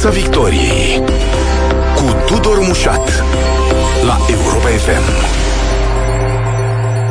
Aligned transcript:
Piața 0.00 0.18
Victoriei 0.20 1.02
cu 1.94 2.04
Tudor 2.26 2.58
Mușat 2.66 3.22
la 4.06 4.16
Europa 4.30 4.68
FM. 4.68 5.36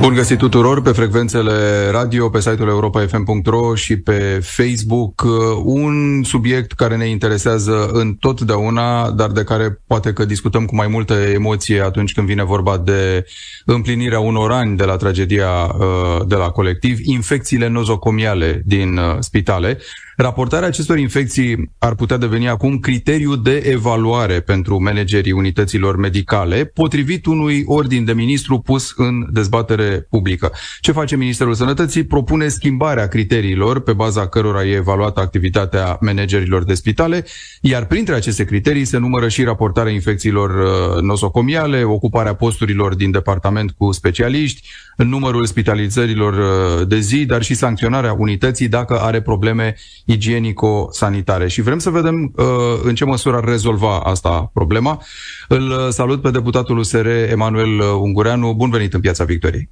Bun 0.02 0.13
găsit 0.13 0.38
tuturor 0.38 0.82
pe 0.82 0.92
frecvențele 0.92 1.89
radio, 1.92 2.29
pe 2.29 2.39
site-ul 2.39 2.68
europa.fm.ro 2.68 3.76
și 3.76 3.97
pe 3.97 4.39
Facebook. 4.42 5.23
Un 5.63 6.23
subiect 6.23 6.71
care 6.71 6.96
ne 6.96 7.08
interesează 7.08 7.89
în 7.92 8.14
totdeauna, 8.14 9.12
dar 9.12 9.32
de 9.32 9.44
care 9.44 9.82
poate 9.88 10.14
că 10.14 10.26
discutăm 10.26 10.66
cu 10.66 10.76
mai 10.76 10.88
multă 10.88 11.14
emoție 11.14 11.82
atunci 11.82 12.14
când 12.14 12.28
vine 12.28 12.44
vorba 12.44 12.78
de 12.78 13.26
împlinirea 13.66 14.20
unor 14.20 14.52
ani 14.52 14.78
de 14.78 14.84
la 14.84 14.96
tragedia 14.96 15.50
uh, 15.50 16.28
de 16.28 16.36
la 16.36 16.50
colectiv, 16.50 16.98
infecțiile 17.04 17.68
nozocomiale 17.68 18.62
din 18.66 18.98
uh, 18.98 19.16
spitale. 19.20 19.78
Raportarea 20.20 20.68
acestor 20.68 20.97
infecții 20.97 21.71
ar 21.80 21.95
putea 21.95 22.17
deveni 22.17 22.49
acum 22.49 22.80
criteriu 22.80 23.35
de 23.35 23.63
evaluare 23.66 24.39
pentru 24.39 24.81
managerii 24.81 25.31
unităților 25.31 25.98
medicale, 25.98 26.66
potrivit 26.66 27.25
unui 27.25 27.63
ordin 27.66 28.05
de 28.05 28.13
ministru 28.13 28.59
pus 28.59 28.94
în 28.95 29.25
dezbatere 29.31 30.08
publică. 30.09 30.52
Ce 30.80 30.91
face 30.91 31.16
Ministerul 31.16 31.53
Sănătății? 31.53 32.03
Propune 32.03 32.48
schimbarea 32.48 33.08
criteriilor 33.08 33.80
pe 33.80 33.94
baza 33.94 34.27
cărora 34.27 34.66
e 34.66 34.75
evaluată 34.75 35.20
activitatea 35.20 35.98
managerilor 36.02 36.63
de 36.63 36.73
spitale, 36.73 37.25
iar 37.61 37.86
printre 37.86 38.16
aceste 38.16 38.45
criterii 38.45 38.86
se 38.86 38.97
numără 38.97 39.27
și 39.27 39.44
raportarea 39.44 39.91
infecțiilor 39.91 40.49
uh, 40.49 41.02
nosocomiale, 41.02 41.84
ocuparea 41.84 42.36
posturilor 42.36 42.95
din 42.95 43.11
departament 43.11 43.72
cu 43.72 43.91
specialiști, 43.91 44.70
numărul 44.97 45.45
spitalizărilor 45.45 46.34
uh, 46.34 46.88
de 46.88 46.99
zi, 46.99 47.25
dar 47.25 47.41
și 47.41 47.53
sancționarea 47.53 48.13
unității 48.13 48.67
dacă 48.67 48.99
are 48.99 49.22
probleme 49.22 49.75
igienico-sanitare. 50.07 51.47
Și 51.47 51.61
vrem 51.61 51.79
să 51.79 51.89
vedem 51.89 52.34
uh, 52.35 52.45
în 52.84 52.95
ce 52.95 53.05
măsură 53.05 53.38
ar 53.38 53.43
rezolva 53.43 54.00
asta 54.00 54.49
problema. 54.53 55.03
Îl 55.47 55.69
uh, 55.69 55.88
salut 55.89 56.22
pe 56.22 56.31
deputatul 56.31 56.77
USR 56.77 57.05
Emanuel 57.05 57.80
Ungureanu. 57.80 58.53
Bun 58.53 58.69
venit 58.69 58.94
în 58.94 58.99
Piața 58.99 59.23
Victoriei. 59.23 59.69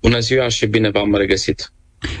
Bună 0.00 0.18
ziua 0.18 0.48
și 0.48 0.66
bine 0.66 0.90
v-am 0.90 1.14
regăsit. 1.14 1.72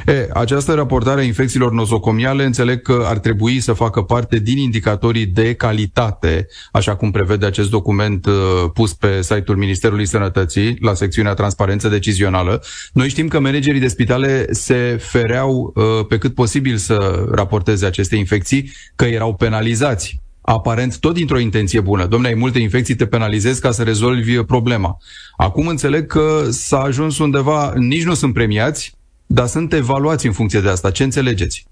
E, 0.06 0.28
această 0.32 0.74
raportare 0.74 1.20
a 1.20 1.24
infecțiilor 1.24 1.72
nozocomiale 1.72 2.44
înțeleg 2.44 2.82
că 2.82 3.04
ar 3.06 3.18
trebui 3.18 3.60
să 3.60 3.72
facă 3.72 4.02
parte 4.02 4.38
din 4.38 4.58
indicatorii 4.58 5.26
de 5.26 5.54
calitate, 5.54 6.46
așa 6.72 6.96
cum 6.96 7.10
prevede 7.10 7.46
acest 7.46 7.70
document 7.70 8.26
uh, 8.26 8.34
pus 8.74 8.94
pe 8.94 9.22
site-ul 9.22 9.56
Ministerului 9.56 10.06
Sănătății, 10.06 10.76
la 10.80 10.94
secțiunea 10.94 11.34
transparență 11.34 11.88
decizională. 11.88 12.62
Noi 12.92 13.08
știm 13.08 13.28
că 13.28 13.40
managerii 13.40 13.80
de 13.80 13.88
spitale 13.88 14.46
se 14.50 14.98
fereau 15.00 15.72
uh, 15.74 15.84
pe 16.08 16.18
cât 16.18 16.34
posibil 16.34 16.76
să 16.76 17.26
raporteze 17.30 17.86
aceste 17.86 18.16
infecții, 18.16 18.70
că 18.96 19.04
erau 19.04 19.34
penalizați 19.34 20.20
aparent 20.40 20.98
tot 20.98 21.14
dintr-o 21.14 21.38
intenție 21.38 21.80
bună. 21.80 22.06
Domnule, 22.06 22.32
ai 22.32 22.38
multe 22.38 22.58
infecții, 22.58 22.94
te 22.94 23.06
penalizezi 23.06 23.60
ca 23.60 23.70
să 23.70 23.82
rezolvi 23.82 24.42
problema. 24.42 24.98
Acum 25.36 25.66
înțeleg 25.66 26.06
că 26.06 26.46
s-a 26.50 26.78
ajuns 26.78 27.18
undeva, 27.18 27.72
nici 27.76 28.04
nu 28.04 28.14
sunt 28.14 28.32
premiați, 28.32 28.96
dar 29.26 29.46
sunt 29.46 29.72
evaluați 29.72 30.26
în 30.26 30.32
funcție 30.32 30.60
de 30.60 30.68
asta. 30.68 30.90
Ce 30.90 31.02
înțelegeți? 31.02 31.66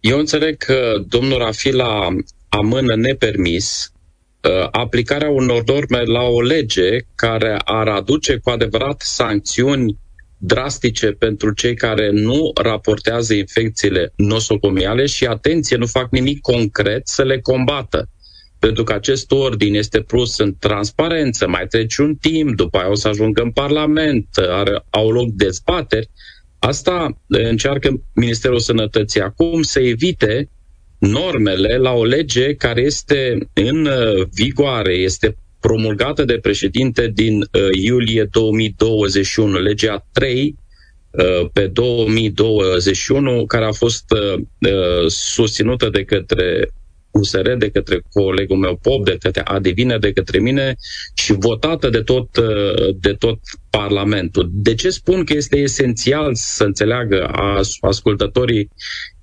Eu 0.00 0.18
înțeleg 0.18 0.56
că 0.56 0.94
domnul 1.08 1.38
Rafila 1.38 2.08
amână 2.48 2.96
nepermis 2.96 3.92
uh, 4.42 4.68
aplicarea 4.70 5.30
unor 5.30 5.62
norme 5.64 6.02
la 6.02 6.22
o 6.22 6.40
lege 6.40 6.98
care 7.14 7.56
ar 7.64 7.88
aduce 7.88 8.36
cu 8.36 8.50
adevărat 8.50 9.00
sancțiuni 9.00 9.98
drastice 10.38 11.06
pentru 11.06 11.52
cei 11.52 11.74
care 11.74 12.10
nu 12.10 12.50
raportează 12.62 13.34
infecțiile 13.34 14.12
nosocomiale 14.16 15.06
și, 15.06 15.26
atenție, 15.26 15.76
nu 15.76 15.86
fac 15.86 16.10
nimic 16.10 16.40
concret 16.40 17.08
să 17.08 17.22
le 17.22 17.40
combată 17.40 18.08
pentru 18.64 18.84
că 18.84 18.92
acest 18.92 19.30
ordin 19.30 19.74
este 19.74 20.00
pus 20.00 20.38
în 20.38 20.54
transparență, 20.58 21.48
mai 21.48 21.66
trece 21.66 22.02
un 22.02 22.14
timp, 22.14 22.56
după 22.56 22.78
aia 22.78 22.90
o 22.90 22.94
să 22.94 23.08
ajungă 23.08 23.42
în 23.42 23.50
Parlament, 23.50 24.26
are, 24.48 24.84
au 24.90 25.10
loc 25.10 25.28
dezbateri, 25.28 26.10
asta 26.58 27.20
încearcă 27.26 28.02
Ministerul 28.14 28.58
Sănătății 28.58 29.20
acum 29.20 29.62
să 29.62 29.80
evite 29.80 30.50
normele 30.98 31.76
la 31.76 31.92
o 31.92 32.04
lege 32.04 32.54
care 32.54 32.80
este 32.80 33.38
în 33.52 33.86
uh, 33.86 34.26
vigoare, 34.34 34.92
este 34.92 35.36
promulgată 35.60 36.24
de 36.24 36.38
președinte 36.42 37.10
din 37.14 37.40
uh, 37.40 37.68
iulie 37.72 38.28
2021, 38.30 39.58
legea 39.58 40.06
3 40.12 40.56
uh, 41.10 41.48
pe 41.52 41.66
2021, 41.66 43.46
care 43.46 43.64
a 43.64 43.72
fost 43.72 44.04
uh, 44.12 44.34
uh, 44.58 45.06
susținută 45.06 45.88
de 45.88 46.04
către 46.04 46.68
USR, 47.14 47.50
de 47.58 47.70
către 47.70 48.02
colegul 48.12 48.56
meu 48.56 48.76
Pop, 48.82 49.04
de 49.04 49.16
către 49.20 49.40
Adivine, 49.44 49.98
de 49.98 50.12
către 50.12 50.38
mine 50.38 50.74
și 51.14 51.32
votată 51.32 51.88
de 51.88 52.00
tot, 52.00 52.36
uh, 52.36 52.94
de 53.00 53.12
tot 53.12 53.38
Parlamentul. 53.70 54.50
De 54.52 54.74
ce 54.74 54.90
spun 54.90 55.24
că 55.24 55.32
este 55.32 55.56
esențial 55.56 56.30
să 56.34 56.64
înțeleagă 56.64 57.30
ascultătorii 57.80 58.68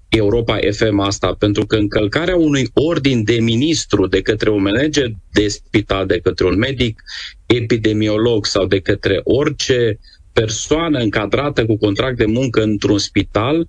Europa 0.10 0.60
FM 0.72 1.00
asta? 1.00 1.36
Pentru 1.40 1.66
că 1.66 1.76
încălcarea 1.76 2.36
unui 2.36 2.68
ordin 2.74 3.24
de 3.24 3.40
ministru 3.40 4.08
de 4.08 4.22
către 4.22 4.50
un 4.50 4.62
manager 4.62 5.12
de 5.32 5.48
spital, 5.48 6.06
de 6.06 6.20
către 6.20 6.46
un 6.46 6.58
medic, 6.58 7.02
epidemiolog 7.46 8.46
sau 8.46 8.66
de 8.66 8.80
către 8.80 9.20
orice 9.24 10.00
persoană 10.34 11.00
încadrată 11.00 11.66
cu 11.66 11.78
contract 11.78 12.18
de 12.18 12.26
muncă 12.26 12.62
într-un 12.64 12.98
spital, 12.98 13.68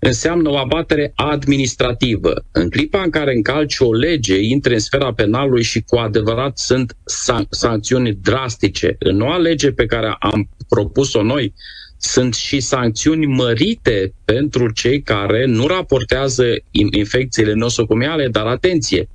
înseamnă 0.00 0.48
o 0.48 0.56
abatere 0.56 1.12
administrativă. 1.14 2.44
În 2.52 2.68
clipa 2.70 3.02
în 3.02 3.10
care 3.10 3.34
încalci 3.34 3.78
o 3.78 3.92
lege, 3.92 4.38
intre 4.38 4.72
în 4.72 4.80
sfera 4.80 5.12
penalului 5.12 5.62
și 5.62 5.80
cu 5.80 5.96
adevărat 5.96 6.58
sunt 6.58 6.92
san- 6.92 7.48
sancțiuni 7.50 8.12
drastice. 8.12 8.96
În 8.98 9.16
noua 9.16 9.36
lege 9.36 9.72
pe 9.72 9.86
care 9.86 10.16
am 10.18 10.48
propus-o 10.68 11.22
noi, 11.22 11.54
sunt 11.98 12.34
și 12.34 12.60
sancțiuni 12.60 13.26
mărite 13.26 14.14
pentru 14.24 14.70
cei 14.72 15.02
care 15.02 15.44
nu 15.46 15.66
raportează 15.66 16.44
infecțiile 16.70 17.52
nosocomiale, 17.52 18.28
dar 18.28 18.46
atenție, 18.46 19.08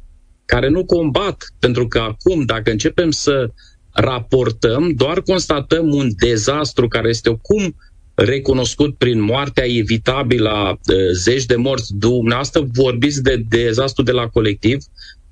care 0.45 0.69
nu 0.69 0.85
combat, 0.85 1.53
pentru 1.59 1.87
că 1.87 1.99
acum, 1.99 2.41
dacă 2.41 2.71
începem 2.71 3.11
să 3.11 3.49
raportăm, 3.91 4.91
doar 4.91 5.21
constatăm 5.21 5.93
un 5.93 6.09
dezastru 6.17 6.87
care 6.87 7.09
este 7.09 7.37
cum 7.41 7.75
recunoscut 8.15 8.97
prin 8.97 9.19
moartea 9.21 9.65
evitabilă 9.65 10.49
a 10.49 10.69
uh, 10.69 10.95
zeci 11.11 11.45
de 11.45 11.55
morți. 11.55 11.93
Dumneavoastră 11.95 12.67
vorbiți 12.73 13.23
de 13.23 13.43
dezastru 13.49 14.03
de 14.03 14.11
la 14.11 14.27
colectiv, 14.27 14.83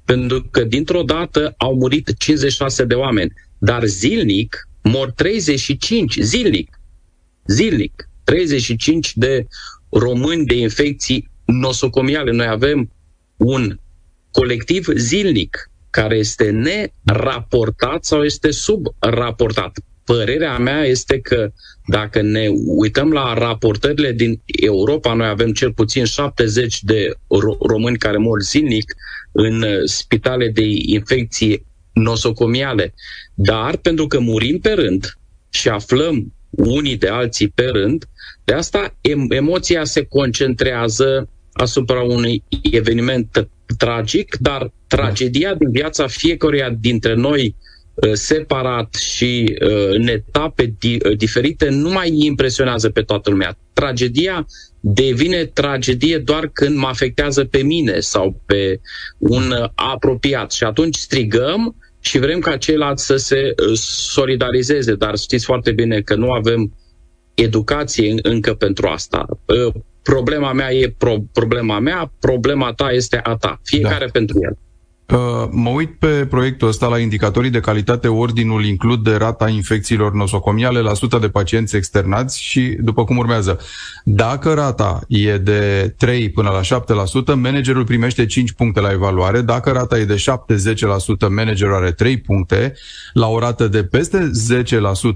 pentru 0.06 0.44
că 0.52 0.64
dintr-o 0.64 1.04
dată 1.04 1.54
au 1.58 1.76
murit 1.76 2.14
56 2.18 2.84
de 2.86 2.94
oameni, 2.94 3.34
dar 3.58 3.86
zilnic 3.86 4.68
mor 4.84 5.12
35, 5.12 6.18
zilnic, 6.20 6.80
zilnic, 7.48 8.10
35 8.24 9.14
de 9.16 9.48
români 9.90 10.46
de 10.46 10.58
infecții 10.58 11.30
nosocomiale. 11.46 12.32
Noi 12.32 12.48
avem 12.48 12.92
un 13.38 13.80
colectiv 14.32 14.88
zilnic 14.96 15.72
care 15.90 16.18
este 16.18 16.50
neraportat 16.50 18.06
sau 18.06 18.24
este 18.24 18.52
subraportat. 18.52 19.80
Părerea 20.06 20.58
mea 20.58 20.84
este 20.84 21.20
că 21.20 21.52
dacă 21.86 22.22
ne 22.22 22.48
uităm 22.66 23.12
la 23.12 23.34
raportările 23.34 24.12
din 24.12 24.42
Europa, 24.46 25.14
noi 25.14 25.28
avem 25.28 25.52
cel 25.52 25.74
puțin 25.74 26.06
70 26.06 26.82
de 26.84 27.10
ro- 27.10 27.68
români 27.68 27.98
care 27.98 28.18
mor 28.18 28.42
zilnic 28.42 28.96
în 29.32 29.62
uh, 29.62 29.82
spitale 29.86 30.50
de 30.50 30.64
infecții 30.86 31.66
nosocomiale. 31.94 32.94
Dar 33.34 33.78
pentru 33.78 34.08
că 34.08 34.20
murim 34.20 34.60
pe 34.60 34.72
rând 34.72 35.18
și 35.50 35.70
aflăm 35.70 36.34
unii 36.50 36.98
de 36.98 37.08
alții 37.08 37.48
pe 37.48 37.66
rând, 37.66 38.06
de 38.44 38.54
asta 38.54 38.96
emoția 39.30 39.84
se 39.84 40.06
concentrează 40.06 41.30
asupra 41.54 42.02
unui 42.02 42.44
eveniment 42.72 43.48
tragic, 43.78 44.36
dar 44.40 44.72
tragedia 44.88 45.54
din 45.54 45.72
viața 45.72 46.08
fiecăruia 46.08 46.70
dintre 46.70 47.14
noi 47.14 47.56
Uh, 47.56 47.73
separat 48.14 48.94
și 48.94 49.58
uh, 49.62 49.88
în 49.90 50.08
etape 50.08 50.74
uh, 50.84 51.18
diferite 51.18 51.70
nu 51.70 51.90
mai 51.90 52.10
impresionează 52.14 52.90
pe 52.90 53.02
toată 53.02 53.30
lumea. 53.30 53.58
Tragedia 53.74 54.46
devine 54.80 55.46
tragedie 55.46 56.18
doar 56.18 56.50
când 56.54 56.76
mă 56.78 56.88
afectează 56.88 57.46
pe 57.46 57.62
mine 57.62 58.00
sau 58.00 58.42
pe 58.46 58.80
un 59.18 59.54
apropiat 59.76 60.52
și 60.52 60.64
atunci 60.64 60.96
strigăm 60.96 61.76
și 62.00 62.20
vrem 62.20 62.40
ca 62.40 62.58
ceilalți 62.58 63.06
să 63.06 63.16
se 63.16 63.54
solidarizeze, 64.12 64.96
dar 64.96 65.18
știți 65.18 65.46
foarte 65.46 65.72
bine 65.72 66.02
că 66.02 66.16
nu 66.16 66.32
avem 66.32 66.78
educație 67.34 68.14
încă 68.22 68.54
pentru 68.54 68.88
asta. 68.88 69.26
Problema 70.02 70.54
mea 70.54 70.74
e 70.74 70.96
pro- 70.98 71.26
problema 71.34 71.80
mea, 71.80 72.14
problema 72.20 72.74
ta 72.74 72.92
este 72.92 73.20
a 73.24 73.36
ta. 73.36 73.60
Fiecare 73.64 74.06
da. 74.06 74.12
pentru 74.12 74.38
el. 74.42 74.58
Uh, 75.10 75.48
mă 75.52 75.70
uit 75.70 76.00
pe 76.00 76.26
proiectul 76.26 76.68
ăsta 76.68 76.88
la 76.88 77.00
indicatorii 77.00 77.50
de 77.50 77.60
calitate. 77.60 78.08
Ordinul 78.08 78.66
include 78.66 79.16
rata 79.16 79.50
infecțiilor 79.50 80.14
nosocomiale 80.14 80.80
la 80.80 80.92
100 80.92 81.18
de 81.18 81.30
pacienți 81.30 81.76
externați 81.76 82.42
și 82.42 82.78
după 82.80 83.04
cum 83.04 83.18
urmează. 83.18 83.60
Dacă 84.04 84.54
rata 84.54 85.02
e 85.08 85.38
de 85.38 85.94
3 85.98 86.30
până 86.30 86.50
la 86.50 86.80
7%, 86.80 87.36
managerul 87.36 87.84
primește 87.84 88.26
5 88.26 88.52
puncte 88.52 88.80
la 88.80 88.92
evaluare. 88.92 89.42
Dacă 89.42 89.72
rata 89.72 89.98
e 89.98 90.06
de 90.06 90.24
7-10%, 91.28 91.30
managerul 91.30 91.76
are 91.76 91.92
3 91.92 92.18
puncte. 92.18 92.74
La 93.14 93.28
o 93.28 93.40
rată 93.40 93.68
de 93.68 93.84
peste 93.84 94.32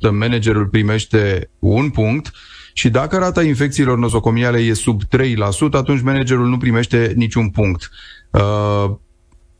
10%, 0.09 0.11
managerul 0.11 0.65
primește 0.65 1.49
1 1.59 1.89
punct. 1.89 2.31
Și 2.73 2.89
dacă 2.89 3.17
rata 3.17 3.43
infecțiilor 3.43 3.97
nosocomiale 3.97 4.59
e 4.59 4.73
sub 4.73 5.01
3%, 5.03 5.07
atunci 5.71 6.01
managerul 6.01 6.47
nu 6.47 6.57
primește 6.57 7.13
niciun 7.15 7.49
punct. 7.49 7.89
Uh, 8.31 8.95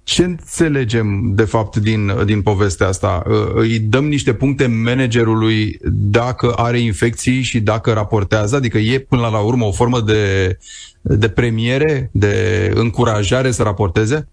ce 0.08 0.24
înțelegem, 0.24 1.32
de 1.36 1.44
fapt, 1.44 1.76
din, 1.76 2.26
din 2.26 2.42
povestea 2.42 2.88
asta? 2.88 3.24
Uh, 3.28 3.36
îi 3.54 3.80
dăm 3.80 4.08
niște 4.08 4.34
puncte 4.34 4.68
managerului 4.68 5.80
dacă 5.92 6.52
are 6.52 6.80
infecții 6.80 7.42
și 7.42 7.60
dacă 7.60 7.94
raportează? 7.94 8.56
Adică 8.56 8.78
e, 8.78 9.00
până 9.00 9.28
la 9.28 9.40
urmă, 9.40 9.66
o 9.66 9.72
formă 9.72 10.02
de, 10.02 10.58
de 11.02 11.30
premiere, 11.30 12.10
de 12.14 12.72
încurajare 12.76 13.52
să 13.52 13.64
raporteze? 13.64 14.28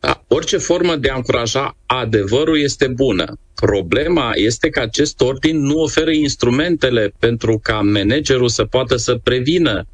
Da, 0.00 0.24
orice 0.28 0.56
formă 0.56 0.96
de 0.96 1.08
a 1.08 1.16
încuraja 1.16 1.76
adevărul 1.86 2.60
este 2.60 2.86
bună. 2.86 3.38
Problema 3.54 4.30
este 4.34 4.68
că 4.68 4.80
acest 4.80 5.20
ordin 5.20 5.60
nu 5.60 5.78
oferă 5.78 6.10
instrumentele 6.10 7.12
pentru 7.18 7.60
ca 7.62 7.80
managerul 7.80 8.48
să 8.48 8.64
poată 8.64 8.96
să 8.96 9.20
prevină. 9.22 9.86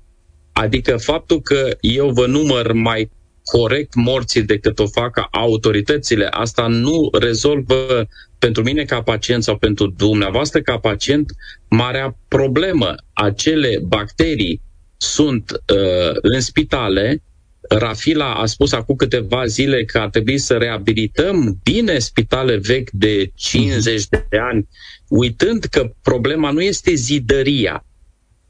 Adică 0.52 0.96
faptul 0.96 1.40
că 1.40 1.76
eu 1.80 2.10
vă 2.10 2.26
număr 2.26 2.72
mai 2.72 3.10
corect 3.50 3.94
morții 3.94 4.42
decât 4.42 4.78
o 4.78 4.86
fac 4.86 5.28
autoritățile, 5.30 6.26
asta 6.26 6.66
nu 6.66 7.08
rezolvă 7.18 8.08
pentru 8.38 8.62
mine 8.62 8.84
ca 8.84 9.02
pacient 9.02 9.42
sau 9.42 9.56
pentru 9.56 9.86
dumneavoastră 9.86 10.60
ca 10.60 10.78
pacient 10.78 11.30
marea 11.68 12.16
problemă. 12.28 12.94
Acele 13.12 13.78
bacterii 13.86 14.62
sunt 14.96 15.50
uh, 15.52 16.16
în 16.22 16.40
spitale, 16.40 17.22
Rafila 17.68 18.34
a 18.34 18.46
spus 18.46 18.72
acum 18.72 18.96
câteva 18.96 19.46
zile 19.46 19.84
că 19.84 19.98
ar 19.98 20.08
trebui 20.08 20.38
să 20.38 20.56
reabilităm 20.56 21.58
bine 21.62 21.98
spitale 21.98 22.56
vechi 22.56 22.90
de 22.90 23.30
50 23.34 24.06
de 24.08 24.38
ani, 24.50 24.68
uitând 25.08 25.64
că 25.64 25.90
problema 26.02 26.50
nu 26.50 26.60
este 26.60 26.94
zidăria, 26.94 27.84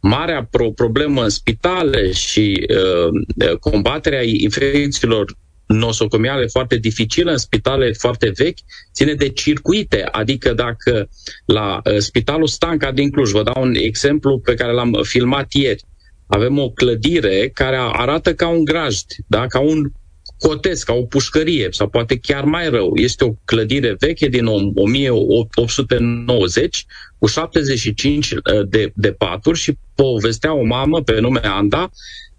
marea 0.00 0.44
pro- 0.50 0.70
problemă 0.70 1.22
în 1.22 1.28
spitale 1.28 2.12
și 2.12 2.66
uh, 2.68 3.58
combaterea 3.60 4.22
infecțiilor 4.22 5.36
nosocomiale 5.66 6.46
foarte 6.46 6.76
dificilă 6.76 7.30
în 7.30 7.36
spitale 7.36 7.92
foarte 7.92 8.32
vechi 8.36 8.58
ține 8.92 9.14
de 9.14 9.28
circuite, 9.28 10.02
adică 10.02 10.52
dacă 10.52 11.08
la 11.44 11.80
uh, 11.84 11.98
Spitalul 11.98 12.46
Stanca 12.46 12.92
din 12.92 13.10
Cluj, 13.10 13.30
vă 13.30 13.42
dau 13.42 13.62
un 13.62 13.74
exemplu 13.74 14.38
pe 14.38 14.54
care 14.54 14.72
l-am 14.72 15.00
filmat 15.02 15.52
ieri, 15.52 15.82
avem 16.26 16.58
o 16.58 16.70
clădire 16.70 17.50
care 17.54 17.76
arată 17.76 18.34
ca 18.34 18.48
un 18.48 18.64
grajd, 18.64 19.04
da? 19.26 19.46
ca 19.46 19.60
un 19.60 19.90
cotez, 20.38 20.82
ca 20.82 20.92
o 20.92 21.02
pușcărie, 21.02 21.68
sau 21.70 21.88
poate 21.88 22.18
chiar 22.18 22.44
mai 22.44 22.68
rău. 22.68 22.96
Este 22.96 23.24
o 23.24 23.34
clădire 23.44 23.96
veche 23.98 24.28
din 24.28 24.46
1890 24.46 26.84
cu 27.18 27.26
75 27.26 28.30
uh, 28.30 28.38
de, 28.68 28.92
de 28.94 29.12
paturi 29.12 29.58
și 29.58 29.78
povestea 29.94 30.54
o 30.54 30.64
mamă 30.64 31.02
pe 31.02 31.20
nume 31.20 31.40
Anda 31.42 31.90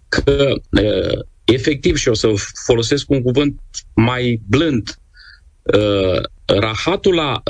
că 0.08 0.54
uh, 0.70 1.18
efectiv, 1.44 1.96
și 1.96 2.08
o 2.08 2.14
să 2.14 2.32
folosesc 2.64 3.10
un 3.10 3.22
cuvânt 3.22 3.60
mai 3.94 4.40
blând, 4.48 4.98
uh, 5.62 6.20
rahatul 6.44 7.18
a 7.18 7.42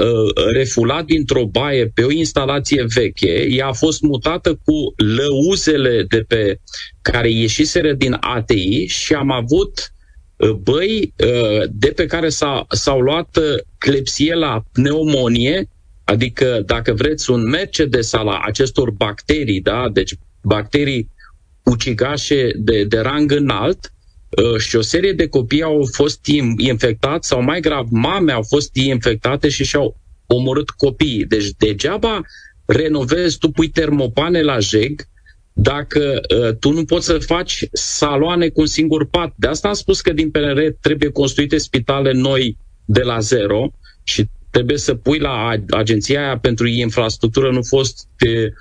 refulat 0.52 1.04
dintr-o 1.04 1.46
baie 1.46 1.86
pe 1.86 2.02
o 2.02 2.10
instalație 2.10 2.84
veche, 2.94 3.46
ea 3.50 3.66
a 3.66 3.72
fost 3.72 4.00
mutată 4.00 4.54
cu 4.54 4.94
lăuzele 4.96 6.04
de 6.08 6.24
pe 6.28 6.60
care 7.02 7.30
ieșiseră 7.30 7.92
din 7.92 8.16
ATI 8.20 8.86
și 8.86 9.14
am 9.14 9.30
avut 9.30 9.92
băi 10.60 11.14
de 11.70 11.92
pe 11.94 12.06
care 12.06 12.28
s-a, 12.28 12.66
s-au 12.70 13.00
luat 13.00 13.38
clepsiela 13.78 14.64
pneumonie 14.72 15.68
Adică, 16.10 16.62
dacă 16.66 16.92
vreți, 16.92 17.30
un 17.30 17.48
Mercedes 17.48 18.12
al 18.12 18.28
acestor 18.28 18.90
bacterii, 18.90 19.60
da? 19.60 19.88
deci 19.92 20.14
bacterii 20.42 21.10
ucigașe 21.64 22.50
de, 22.56 22.84
de 22.84 22.98
rang 22.98 23.32
înalt, 23.32 23.92
uh, 24.28 24.60
și 24.60 24.76
o 24.76 24.80
serie 24.80 25.12
de 25.12 25.28
copii 25.28 25.62
au 25.62 25.88
fost 25.92 26.26
infectați 26.56 27.28
sau 27.28 27.42
mai 27.42 27.60
grav, 27.60 27.86
mame 27.90 28.32
au 28.32 28.42
fost 28.42 28.76
infectate 28.76 29.48
și 29.48 29.64
și-au 29.64 29.96
omorât 30.26 30.70
copiii. 30.70 31.24
Deci 31.24 31.50
degeaba 31.58 32.20
renovezi, 32.64 33.38
tu 33.38 33.50
pui 33.50 33.68
termopane 33.68 34.42
la 34.42 34.58
jeg, 34.58 34.94
dacă 35.52 36.20
uh, 36.40 36.56
tu 36.56 36.72
nu 36.72 36.84
poți 36.84 37.06
să 37.06 37.18
faci 37.18 37.64
saloane 37.72 38.48
cu 38.48 38.60
un 38.60 38.66
singur 38.66 39.08
pat. 39.08 39.32
De 39.36 39.46
asta 39.46 39.68
am 39.68 39.74
spus 39.74 40.00
că 40.00 40.12
din 40.12 40.30
PNR 40.30 40.60
trebuie 40.80 41.10
construite 41.10 41.58
spitale 41.58 42.12
noi 42.12 42.56
de 42.84 43.02
la 43.02 43.18
zero 43.18 43.72
și 44.02 44.28
trebuie 44.50 44.76
să 44.78 44.94
pui 44.94 45.18
la 45.18 45.52
agenția 45.70 46.20
aia 46.24 46.38
pentru 46.38 46.66
infrastructură 46.66 47.50
nu 47.50 47.62
fost 47.62 48.08
de 48.16 48.52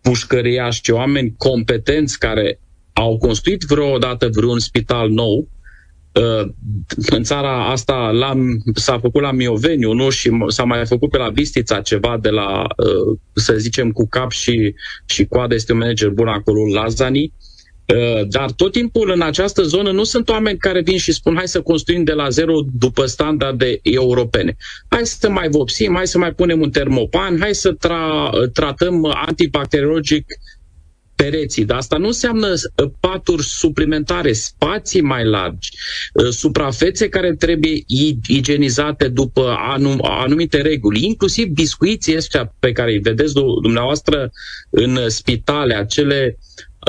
pușcăriași, 0.00 0.80
ci 0.80 0.88
oameni 0.88 1.34
competenți 1.36 2.18
care 2.18 2.60
au 2.92 3.18
construit 3.18 3.62
vreodată 3.62 4.28
vreun 4.32 4.58
spital 4.58 5.10
nou. 5.10 5.48
Uh, 6.20 6.48
în 7.10 7.22
țara 7.22 7.70
asta 7.70 8.10
l-am, 8.10 8.62
s-a 8.74 8.98
făcut 8.98 9.22
la 9.22 9.32
Mioveniu, 9.32 9.92
nu? 9.92 10.10
Și 10.10 10.30
s-a 10.46 10.64
mai 10.64 10.86
făcut 10.86 11.10
pe 11.10 11.18
la 11.18 11.30
Bistița 11.30 11.80
ceva 11.80 12.18
de 12.20 12.28
la, 12.28 12.62
uh, 12.62 13.18
să 13.32 13.54
zicem, 13.56 13.90
cu 13.90 14.08
cap 14.08 14.30
și, 14.30 14.74
și 15.06 15.24
coadă, 15.26 15.54
este 15.54 15.72
un 15.72 15.78
manager 15.78 16.08
bun 16.08 16.28
acolo, 16.28 16.58
Lazani. 16.74 17.32
Uh, 17.86 18.28
dar 18.28 18.50
tot 18.50 18.72
timpul 18.72 19.10
în 19.10 19.20
această 19.22 19.62
zonă 19.62 19.90
nu 19.90 20.04
sunt 20.04 20.28
oameni 20.28 20.58
care 20.58 20.80
vin 20.80 20.98
și 20.98 21.12
spun 21.12 21.34
hai 21.36 21.48
să 21.48 21.60
construim 21.60 22.04
de 22.04 22.12
la 22.12 22.28
zero 22.28 22.54
după 22.72 23.06
standarde 23.06 23.78
europene. 23.82 24.56
Hai 24.88 25.06
să 25.06 25.30
mai 25.30 25.48
vopsim, 25.48 25.94
hai 25.94 26.06
să 26.06 26.18
mai 26.18 26.32
punem 26.32 26.60
un 26.60 26.70
termopan, 26.70 27.36
hai 27.40 27.54
să 27.54 27.74
tra- 27.74 28.52
tratăm 28.52 29.14
antibacteriologic 29.26 30.26
pereții, 31.16 31.64
dar 31.64 31.76
asta 31.76 31.96
nu 31.96 32.06
înseamnă 32.06 32.48
uh, 32.48 32.90
paturi 33.00 33.42
suplimentare, 33.42 34.32
spații 34.32 35.00
mai 35.00 35.24
largi, 35.24 35.70
uh, 36.12 36.28
suprafețe 36.28 37.08
care 37.08 37.34
trebuie 37.34 37.82
igienizate 38.26 39.08
după 39.08 39.56
anum, 39.58 39.98
anumite 40.02 40.60
reguli, 40.60 41.04
inclusiv 41.04 41.46
biscuiții 41.46 42.16
ăștia 42.16 42.54
pe 42.58 42.72
care 42.72 42.92
îi 42.92 42.98
vedeți 42.98 43.32
dumneavoastră 43.62 44.30
în 44.70 45.08
spitale, 45.08 45.74
acele 45.74 46.38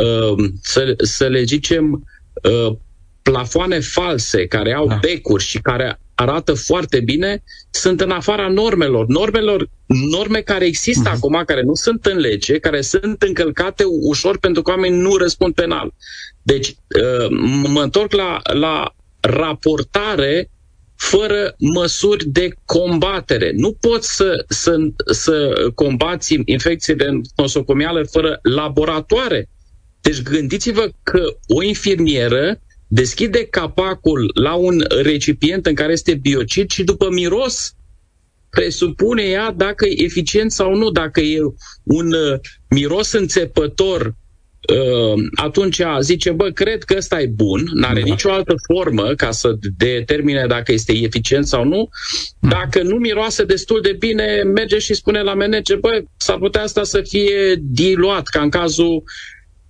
uh, 0.03 0.45
să, 0.61 0.93
să 0.97 1.27
le 1.27 1.43
zicem 1.43 2.07
uh, 2.43 2.75
plafoane 3.21 3.79
false 3.79 4.45
care 4.45 4.73
au 4.73 4.87
da. 4.87 4.99
becuri 5.01 5.43
și 5.43 5.59
care 5.59 5.99
arată 6.15 6.53
foarte 6.53 6.99
bine, 6.99 7.43
sunt 7.69 8.01
în 8.01 8.11
afara 8.11 8.47
normelor. 8.47 9.05
Normelor, 9.07 9.69
norme 9.85 10.41
care 10.41 10.65
există 10.65 11.09
uh-huh. 11.09 11.13
acum, 11.13 11.43
care 11.45 11.61
nu 11.61 11.73
sunt 11.73 12.05
în 12.05 12.17
lege, 12.17 12.59
care 12.59 12.81
sunt 12.81 13.21
încălcate 13.21 13.83
ușor 14.01 14.37
pentru 14.37 14.61
că 14.61 14.71
oamenii 14.71 14.99
nu 14.99 15.15
răspund 15.15 15.53
penal. 15.53 15.93
Deci, 16.41 16.67
uh, 16.67 17.27
mă 17.67 17.81
întorc 17.81 18.13
la, 18.13 18.39
la 18.53 18.95
raportare 19.19 20.49
fără 20.95 21.55
măsuri 21.57 22.25
de 22.25 22.49
combatere. 22.65 23.51
Nu 23.55 23.71
poți 23.71 24.15
să, 24.15 24.45
să, 24.47 24.77
să 25.11 25.53
combați 25.75 26.41
infecțiile 26.45 27.21
nosocomiale 27.35 28.03
fără 28.03 28.39
laboratoare. 28.41 29.49
Deci 30.01 30.21
gândiți-vă 30.21 30.89
că 31.03 31.23
o 31.47 31.63
infirmieră 31.63 32.59
deschide 32.87 33.45
capacul 33.45 34.31
la 34.33 34.53
un 34.53 34.83
recipient 35.01 35.65
în 35.65 35.73
care 35.73 35.91
este 35.91 36.13
biocid 36.13 36.69
și 36.69 36.83
după 36.83 37.09
miros 37.11 37.75
presupune 38.55 39.23
ea 39.23 39.51
dacă 39.51 39.85
e 39.85 40.03
eficient 40.03 40.51
sau 40.51 40.75
nu. 40.75 40.89
Dacă 40.89 41.19
e 41.19 41.39
un 41.83 42.13
uh, 42.13 42.39
miros 42.69 43.11
înțepător, 43.11 44.15
uh, 44.73 45.23
atunci 45.35 45.81
zice, 45.99 46.31
bă, 46.31 46.49
cred 46.49 46.83
că 46.83 46.95
ăsta 46.97 47.21
e 47.21 47.25
bun, 47.25 47.63
n-are 47.73 47.99
da. 47.99 48.05
nicio 48.05 48.31
altă 48.31 48.53
formă 48.73 49.13
ca 49.13 49.31
să 49.31 49.55
determine 49.77 50.45
dacă 50.47 50.71
este 50.71 50.93
eficient 50.93 51.47
sau 51.47 51.63
nu. 51.63 51.89
Hmm. 52.39 52.49
Dacă 52.49 52.81
nu 52.81 52.95
miroase 52.95 53.43
destul 53.43 53.81
de 53.81 53.95
bine, 53.99 54.41
merge 54.53 54.79
și 54.79 54.93
spune 54.93 55.21
la 55.21 55.33
manager, 55.33 55.77
bă, 55.77 56.03
s-ar 56.17 56.37
putea 56.37 56.61
asta 56.61 56.83
să 56.83 57.01
fie 57.01 57.55
diluat, 57.59 58.27
ca 58.27 58.41
în 58.41 58.49
cazul 58.49 59.03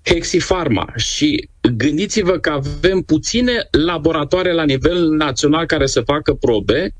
Hexifarma 0.03 0.93
și 0.95 1.49
gândiți-vă 1.67 2.31
că 2.31 2.49
avem 2.49 3.01
puține 3.01 3.67
laboratoare 3.85 4.53
la 4.53 4.63
nivel 4.63 5.09
național 5.09 5.65
care 5.65 5.85
să 5.85 6.01
facă 6.01 6.33
probe 6.33 6.93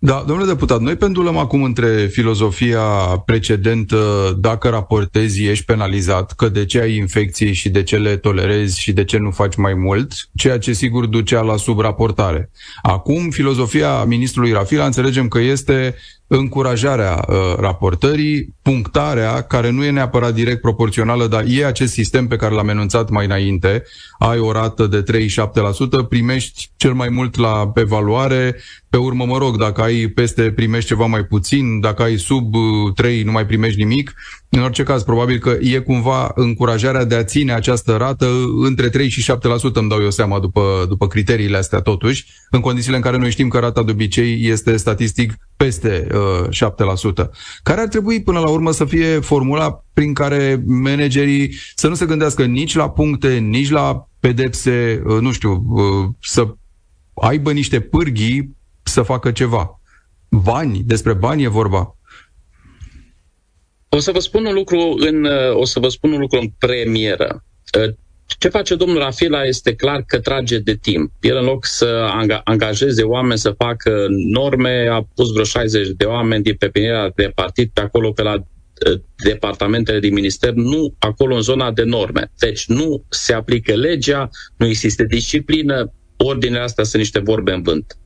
Da, 0.00 0.24
domnule 0.26 0.48
deputat, 0.48 0.80
noi 0.80 0.96
pendulăm 0.96 1.36
acum 1.36 1.62
între 1.62 2.06
filozofia 2.06 2.82
precedentă, 3.24 3.96
dacă 4.40 4.68
raportezi, 4.68 5.44
ești 5.44 5.64
penalizat, 5.64 6.32
că 6.32 6.48
de 6.48 6.64
ce 6.64 6.80
ai 6.80 6.96
infecții 6.96 7.52
și 7.52 7.68
de 7.68 7.82
ce 7.82 7.96
le 7.96 8.16
tolerezi 8.16 8.80
și 8.80 8.92
de 8.92 9.04
ce 9.04 9.18
nu 9.18 9.30
faci 9.30 9.56
mai 9.56 9.74
mult, 9.74 10.12
ceea 10.34 10.58
ce 10.58 10.72
sigur 10.72 11.06
ducea 11.06 11.40
la 11.40 11.56
subraportare. 11.56 12.50
Acum, 12.82 13.30
filozofia 13.30 14.04
ministrului 14.04 14.52
Rafila 14.52 14.84
înțelegem 14.84 15.28
că 15.28 15.38
este 15.38 15.94
încurajarea 16.28 17.24
uh, 17.28 17.34
raportării, 17.58 18.54
punctarea, 18.62 19.42
care 19.42 19.70
nu 19.70 19.84
e 19.84 19.90
neapărat 19.90 20.34
direct 20.34 20.60
proporțională, 20.60 21.26
dar 21.26 21.44
e 21.48 21.66
acest 21.66 21.92
sistem 21.92 22.26
pe 22.26 22.36
care 22.36 22.54
l-am 22.54 22.68
enunțat 22.68 23.10
mai 23.10 23.24
înainte, 23.24 23.82
ai 24.18 24.38
o 24.38 24.52
rată 24.52 24.86
de 24.86 25.02
37%, 25.02 26.08
primești 26.08 26.70
cel 26.76 26.92
mai 26.92 27.08
mult 27.08 27.36
la 27.36 27.72
evaluare, 27.74 28.56
pe 28.90 28.96
urmă, 28.96 29.24
mă 29.24 29.38
rog, 29.38 29.58
dacă 29.58 29.82
ai 29.82 30.06
peste, 30.06 30.52
primești 30.52 30.88
ceva 30.88 31.06
mai 31.06 31.24
puțin, 31.24 31.80
dacă 31.80 32.02
ai 32.02 32.16
sub 32.16 32.54
3, 32.94 33.18
uh, 33.18 33.24
nu 33.24 33.32
mai 33.32 33.46
primești 33.46 33.82
nimic. 33.82 34.14
În 34.50 34.62
orice 34.62 34.82
caz, 34.82 35.02
probabil 35.02 35.38
că 35.38 35.56
e 35.60 35.78
cumva 35.78 36.30
încurajarea 36.34 37.04
de 37.04 37.14
a 37.14 37.24
ține 37.24 37.52
această 37.52 37.96
rată 37.96 38.26
între 38.62 38.88
3 38.88 39.08
și 39.08 39.32
7%, 39.32 39.72
îmi 39.72 39.88
dau 39.88 40.02
eu 40.02 40.10
seama, 40.10 40.40
după, 40.40 40.84
după 40.88 41.06
criteriile 41.06 41.56
astea 41.56 41.80
totuși, 41.80 42.26
în 42.50 42.60
condițiile 42.60 42.96
în 42.96 43.02
care 43.02 43.16
noi 43.16 43.30
știm 43.30 43.48
că 43.48 43.58
rata 43.58 43.82
de 43.82 43.90
obicei 43.90 44.46
este 44.46 44.76
statistic 44.76 45.34
peste 45.56 46.06
uh, 46.12 46.70
7%. 47.24 47.28
Care 47.62 47.80
ar 47.80 47.88
trebui 47.88 48.22
până 48.22 48.38
la 48.38 48.48
urmă 48.48 48.70
să 48.70 48.84
fie 48.84 49.20
formula 49.20 49.84
prin 49.92 50.14
care 50.14 50.62
managerii 50.66 51.54
să 51.74 51.88
nu 51.88 51.94
se 51.94 52.06
gândească 52.06 52.44
nici 52.44 52.74
la 52.74 52.90
puncte, 52.90 53.34
nici 53.34 53.70
la 53.70 54.08
pedepse, 54.20 55.02
uh, 55.06 55.20
nu 55.20 55.32
știu, 55.32 55.64
uh, 55.68 56.08
să 56.20 56.54
aibă 57.14 57.52
niște 57.52 57.80
pârghii 57.80 58.56
să 58.82 59.02
facă 59.02 59.30
ceva. 59.30 59.80
Bani, 60.28 60.82
despre 60.84 61.12
bani 61.12 61.42
e 61.42 61.48
vorba. 61.48 61.97
O 63.88 63.98
să 63.98 64.10
vă 64.12 64.18
spun 64.18 64.44
un 64.44 64.54
lucru 64.54 64.94
în, 64.98 65.24
o 65.52 65.64
să 65.64 65.80
vă 65.80 65.88
spun 65.88 66.12
un 66.12 66.20
lucru 66.20 66.38
în 66.38 66.48
premieră. 66.58 67.44
Ce 68.38 68.48
face 68.48 68.74
domnul 68.74 68.98
Rafila 68.98 69.44
este 69.44 69.74
clar 69.74 70.02
că 70.06 70.20
trage 70.20 70.58
de 70.58 70.74
timp. 70.74 71.12
El 71.20 71.36
în 71.36 71.44
loc 71.44 71.64
să 71.64 72.10
angajeze 72.44 73.02
oameni 73.02 73.38
să 73.38 73.54
facă 73.58 74.06
norme, 74.08 74.88
a 74.90 75.06
pus 75.14 75.32
vreo 75.32 75.44
60 75.44 75.88
de 75.88 76.04
oameni 76.04 76.42
din 76.42 76.54
pepiniera 76.54 77.10
de 77.14 77.32
partid 77.34 77.70
pe 77.72 77.80
acolo 77.80 78.12
pe 78.12 78.22
la 78.22 78.42
departamentele 79.24 80.00
din 80.00 80.12
minister, 80.12 80.52
nu 80.52 80.94
acolo 80.98 81.34
în 81.34 81.40
zona 81.40 81.72
de 81.72 81.82
norme. 81.82 82.30
Deci 82.38 82.66
nu 82.66 83.04
se 83.08 83.32
aplică 83.32 83.74
legea, 83.74 84.30
nu 84.56 84.66
există 84.66 85.02
disciplină, 85.02 85.92
ordinele 86.16 86.62
astea 86.62 86.84
sunt 86.84 87.02
niște 87.02 87.18
vorbe 87.18 87.52
în 87.52 87.62
vânt. 87.62 87.98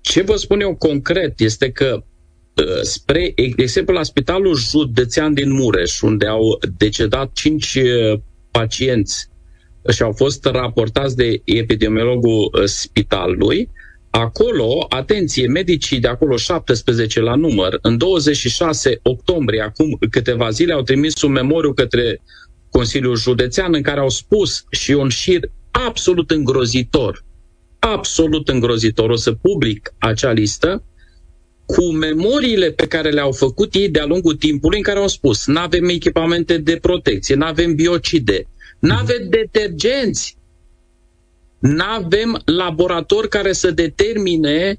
Ce 0.00 0.22
vă 0.22 0.36
spun 0.36 0.60
eu 0.60 0.76
concret 0.76 1.40
este 1.40 1.70
că 1.70 1.96
uh, 1.96 2.02
spre, 2.82 3.32
de 3.36 3.62
exemplu, 3.62 3.94
la 3.94 4.02
Spitalul 4.02 4.56
Județean 4.56 5.34
din 5.34 5.52
Mureș, 5.52 6.00
unde 6.00 6.26
au 6.26 6.58
decedat 6.76 7.32
cinci 7.32 7.74
uh, 7.74 8.18
pacienți 8.50 9.28
și 9.92 10.02
au 10.02 10.12
fost 10.12 10.44
raportați 10.44 11.16
de 11.16 11.40
epidemiologul 11.44 12.50
uh, 12.52 12.64
spitalului, 12.64 13.68
acolo, 14.10 14.86
atenție, 14.88 15.46
medicii 15.46 16.00
de 16.00 16.08
acolo 16.08 16.36
17 16.36 17.20
la 17.20 17.34
număr, 17.34 17.78
în 17.82 17.98
26 17.98 19.00
octombrie, 19.02 19.60
acum 19.60 19.98
câteva 20.10 20.50
zile, 20.50 20.72
au 20.72 20.82
trimis 20.82 21.22
un 21.22 21.32
memoriu 21.32 21.72
către 21.72 22.22
Consiliul 22.70 23.16
Județean 23.16 23.74
în 23.74 23.82
care 23.82 24.00
au 24.00 24.08
spus 24.08 24.64
și 24.70 24.92
un 24.92 25.08
șir 25.08 25.40
absolut 25.70 26.30
îngrozitor 26.30 27.24
absolut 27.82 28.48
îngrozitor. 28.48 29.10
O 29.10 29.16
să 29.16 29.32
public 29.32 29.94
acea 29.98 30.32
listă 30.32 30.84
cu 31.66 31.84
memoriile 31.84 32.70
pe 32.70 32.86
care 32.86 33.10
le-au 33.10 33.32
făcut 33.32 33.74
ei 33.74 33.88
de-a 33.88 34.04
lungul 34.04 34.34
timpului 34.34 34.76
în 34.76 34.82
care 34.82 34.98
au 34.98 35.08
spus 35.08 35.46
nu 35.46 35.58
avem 35.58 35.88
echipamente 35.88 36.58
de 36.58 36.76
protecție, 36.76 37.34
nu 37.34 37.44
avem 37.44 37.74
biocide, 37.74 38.46
nu 38.78 38.94
avem 38.94 39.20
mhm. 39.20 39.30
detergenți, 39.30 40.36
nu 41.58 41.84
avem 41.84 42.42
laborator 42.44 43.28
care 43.28 43.52
să 43.52 43.70
determine 43.70 44.78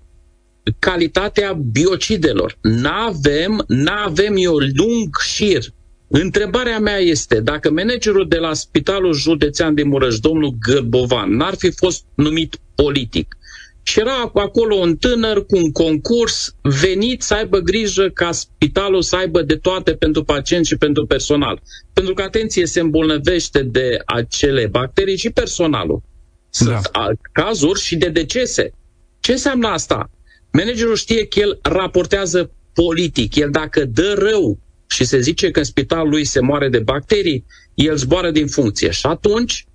calitatea 0.79 1.53
biocidelor. 1.71 2.57
Nu 2.61 2.89
avem, 2.89 3.63
nu 3.67 3.91
avem 3.91 4.33
eu 4.37 4.55
lung 4.57 5.17
șir 5.25 5.73
Întrebarea 6.15 6.79
mea 6.79 6.97
este, 6.97 7.39
dacă 7.39 7.71
managerul 7.71 8.27
de 8.27 8.37
la 8.37 8.53
Spitalul 8.53 9.13
Județean 9.13 9.75
de 9.75 9.83
Mureș, 9.83 10.19
domnul 10.19 10.55
Gârbovan, 10.59 11.35
n-ar 11.35 11.55
fi 11.57 11.71
fost 11.71 12.05
numit 12.15 12.59
politic, 12.75 13.37
și 13.83 13.99
era 13.99 14.31
acolo 14.33 14.75
un 14.75 14.97
tânăr 14.97 15.45
cu 15.45 15.57
un 15.57 15.71
concurs 15.71 16.55
venit 16.61 17.21
să 17.21 17.33
aibă 17.33 17.59
grijă 17.59 18.09
ca 18.09 18.31
spitalul 18.31 19.01
să 19.01 19.15
aibă 19.15 19.41
de 19.41 19.55
toate 19.55 19.93
pentru 19.93 20.23
pacienți 20.23 20.69
și 20.69 20.77
pentru 20.77 21.05
personal. 21.05 21.61
Pentru 21.93 22.13
că, 22.13 22.21
atenție, 22.21 22.65
se 22.65 22.79
îmbolnăvește 22.79 23.63
de 23.63 24.01
acele 24.05 24.67
bacterii 24.67 25.17
și 25.17 25.29
personalul. 25.29 26.01
Sunt 26.49 26.69
da. 26.91 27.09
cazuri 27.31 27.79
și 27.79 27.95
de 27.95 28.09
decese. 28.09 28.73
Ce 29.19 29.31
înseamnă 29.31 29.67
asta? 29.67 30.09
Managerul 30.51 30.95
știe 30.95 31.27
că 31.27 31.39
el 31.39 31.59
raportează 31.61 32.51
politic. 32.73 33.35
El 33.35 33.49
dacă 33.49 33.85
dă 33.85 34.13
rău 34.17 34.59
și 34.87 35.05
se 35.05 35.19
zice 35.19 35.51
că 35.51 35.59
în 35.59 35.65
spitalul 35.65 36.09
lui 36.09 36.25
se 36.25 36.39
moare 36.39 36.69
de 36.69 36.79
bacterii, 36.79 37.45
el 37.73 37.95
zboară 37.95 38.31
din 38.31 38.47
funcție. 38.47 38.91
Și 38.91 39.05
atunci 39.05 39.65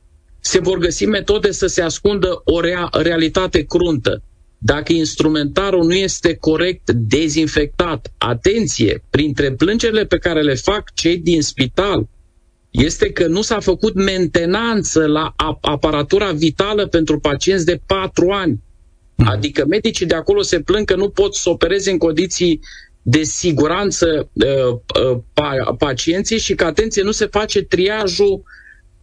se 0.49 0.59
vor 0.61 0.78
găsi 0.78 1.05
metode 1.07 1.50
să 1.52 1.67
se 1.67 1.83
ascundă 1.83 2.40
o 2.45 2.61
rea- 2.61 2.88
realitate 2.93 3.62
cruntă. 3.62 4.23
Dacă 4.59 4.93
instrumentarul 4.93 5.85
nu 5.85 5.95
este 5.95 6.35
corect 6.35 6.90
dezinfectat, 6.93 8.12
atenție, 8.19 9.05
printre 9.11 9.52
plângerile 9.52 10.05
pe 10.05 10.19
care 10.19 10.43
le 10.43 10.55
fac 10.55 10.95
cei 10.95 11.17
din 11.19 11.43
spital, 11.43 12.09
este 12.71 13.11
că 13.12 13.26
nu 13.26 13.43
s-a 13.43 13.61
făcut 13.61 13.95
mentenanță 13.95 15.07
la 15.07 15.35
aparatura 15.61 16.33
vitală 16.33 16.87
pentru 16.87 17.19
pacienți 17.19 17.64
de 17.64 17.81
patru 17.87 18.31
ani. 18.31 18.62
Mhm. 19.14 19.28
Adică 19.28 19.64
medicii 19.67 20.07
de 20.07 20.14
acolo 20.14 20.43
se 20.43 20.61
plâng 20.61 20.87
că 20.87 20.95
nu 20.97 21.09
pot 21.09 21.35
să 21.35 21.50
opereze 21.50 21.90
în 21.90 21.99
condiții 21.99 22.61
de 23.02 23.23
siguranță 23.23 24.31
uh, 24.33 24.78
uh, 25.00 25.75
pacienții 25.78 26.38
și 26.38 26.55
că, 26.55 26.64
atenție, 26.64 27.02
nu 27.02 27.11
se 27.11 27.26
face 27.26 27.62
triajul 27.62 28.43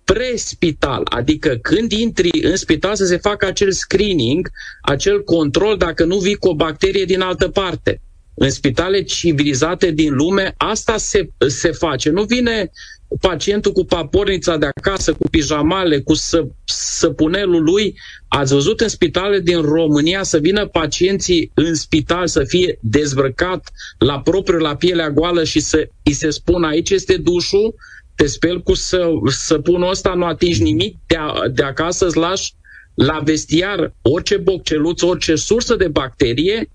pre-spital, 0.05 1.01
adică 1.03 1.57
când 1.61 1.91
intri 1.91 2.29
în 2.41 2.55
spital 2.55 2.95
să 2.95 3.05
se 3.05 3.17
facă 3.17 3.45
acel 3.45 3.71
screening, 3.71 4.49
acel 4.81 5.23
control 5.23 5.77
dacă 5.77 6.03
nu 6.03 6.17
vii 6.17 6.35
cu 6.35 6.47
o 6.47 6.55
bacterie 6.55 7.05
din 7.05 7.21
altă 7.21 7.47
parte. 7.47 8.01
În 8.33 8.49
spitale 8.49 9.03
civilizate 9.03 9.91
din 9.91 10.13
lume 10.13 10.53
asta 10.57 10.97
se, 10.97 11.29
se 11.47 11.71
face. 11.71 12.09
Nu 12.09 12.23
vine 12.23 12.71
pacientul 13.19 13.71
cu 13.71 13.85
papornița 13.85 14.57
de 14.57 14.65
acasă, 14.65 15.13
cu 15.13 15.27
pijamale, 15.29 15.99
cu 15.99 16.13
să, 16.13 16.47
săpunelul 16.65 17.63
lui. 17.63 17.95
Ați 18.27 18.53
văzut 18.53 18.81
în 18.81 18.87
spitale 18.87 19.39
din 19.39 19.61
România 19.61 20.23
să 20.23 20.37
vină 20.37 20.67
pacienții 20.67 21.51
în 21.53 21.75
spital 21.75 22.27
să 22.27 22.43
fie 22.43 22.77
dezbrăcat 22.81 23.71
la 23.97 24.19
propriu, 24.19 24.57
la 24.57 24.75
pielea 24.75 25.09
goală 25.09 25.43
și 25.43 25.59
să 25.59 25.87
îi 26.03 26.13
se 26.13 26.29
spună 26.29 26.67
aici 26.67 26.89
este 26.89 27.17
dușul, 27.17 27.75
te 28.15 28.25
speli 28.25 28.63
cu 28.63 28.73
să, 28.73 29.07
săpunul 29.27 29.89
ăsta, 29.89 30.13
nu 30.13 30.25
atingi 30.25 30.63
nimic, 30.63 30.97
de, 31.07 31.15
a, 31.15 31.47
de 31.47 31.63
acasă 31.63 32.05
îți 32.05 32.17
lași 32.17 32.53
la 32.93 33.19
vestiar 33.19 33.93
orice 34.01 34.37
bocceluț, 34.37 35.01
orice 35.01 35.35
sursă 35.35 35.75
de 35.75 35.87
bacterie 35.87 36.71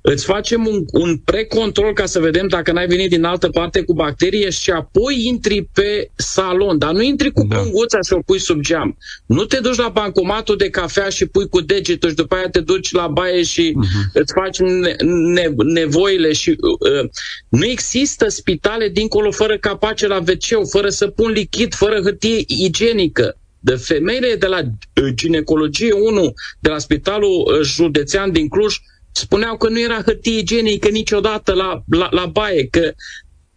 îți 0.00 0.24
facem 0.24 0.66
un, 0.66 0.84
un 0.92 1.16
precontrol 1.16 1.92
ca 1.92 2.06
să 2.06 2.20
vedem 2.20 2.48
dacă 2.48 2.72
n-ai 2.72 2.86
venit 2.86 3.08
din 3.08 3.24
altă 3.24 3.48
parte 3.48 3.82
cu 3.82 3.92
bacterie 3.92 4.50
și 4.50 4.70
apoi 4.70 5.26
intri 5.26 5.68
pe 5.72 6.10
salon, 6.16 6.78
dar 6.78 6.92
nu 6.92 7.02
intri 7.02 7.32
cu 7.32 7.46
da. 7.48 7.56
punguța 7.56 7.98
și 8.06 8.12
o 8.12 8.20
pui 8.26 8.40
sub 8.40 8.60
geam. 8.60 8.96
Nu 9.26 9.44
te 9.44 9.60
duci 9.60 9.76
la 9.76 9.88
bancomatul 9.88 10.56
de 10.56 10.70
cafea 10.70 11.08
și 11.08 11.26
pui 11.26 11.48
cu 11.48 11.60
degetul 11.60 12.08
și 12.08 12.14
după 12.14 12.34
aia 12.34 12.48
te 12.50 12.60
duci 12.60 12.92
la 12.92 13.06
baie 13.06 13.42
și 13.42 13.74
uh-huh. 13.76 14.12
îți 14.12 14.32
faci 14.32 14.58
ne, 14.58 14.94
ne, 15.04 15.48
nevoile 15.56 16.32
și 16.32 16.50
uh, 16.50 16.56
uh, 17.02 17.08
nu 17.48 17.64
există 17.64 18.28
spitale 18.28 18.88
dincolo 18.88 19.30
fără 19.30 19.58
capace 19.58 20.06
la 20.06 20.16
wc 20.16 20.68
fără 20.68 20.88
să 20.88 21.06
pun 21.06 21.30
lichid, 21.30 21.74
fără 21.74 22.00
hârtie 22.00 22.44
igienică 22.46 23.36
de 23.58 23.74
femeile 23.74 24.34
de 24.34 24.46
la 24.46 24.58
uh, 24.58 25.08
ginecologie 25.14 25.92
1 25.92 26.32
de 26.60 26.68
la 26.68 26.78
Spitalul 26.78 27.30
uh, 27.30 27.60
Județean 27.62 28.32
din 28.32 28.48
Cluj 28.48 28.76
spuneau 29.18 29.56
că 29.56 29.68
nu 29.68 29.80
era 29.80 30.02
hârtie 30.02 30.38
igienică 30.38 30.88
niciodată 30.88 31.52
la, 31.52 31.82
la, 31.86 32.08
la 32.10 32.26
baie, 32.26 32.66
că 32.66 32.92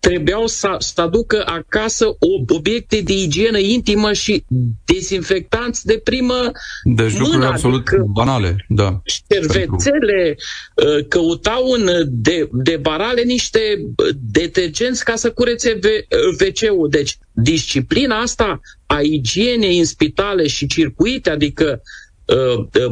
trebuiau 0.01 0.47
să, 0.47 0.75
să 0.79 1.01
aducă 1.01 1.43
acasă 1.45 2.05
obiecte 2.47 3.01
de 3.01 3.13
igienă 3.13 3.57
intimă 3.57 4.13
și 4.13 4.43
dezinfectanți 4.85 5.85
de 5.85 6.01
primă 6.03 6.51
Deci 6.83 7.11
lucruri 7.11 7.37
mână, 7.37 7.45
absolut 7.45 7.87
adică 7.87 8.05
banale, 8.07 8.65
da. 8.67 9.01
Șervețele 9.03 10.35
pentru... 10.75 10.97
Uh, 10.97 11.05
căutau 11.07 11.71
în 11.71 11.89
de, 12.07 12.49
de 12.51 12.77
barale 12.77 13.21
niște 13.21 13.59
detergenți 14.19 15.05
ca 15.05 15.15
să 15.15 15.31
curețe 15.31 15.79
WC-ul. 16.39 16.89
Deci 16.89 17.17
disciplina 17.31 18.19
asta 18.19 18.59
a 18.85 19.01
igienei 19.01 19.79
în 19.79 19.85
spitale 19.85 20.47
și 20.47 20.67
circuite, 20.67 21.29
adică 21.29 21.81
uh, 21.81 22.00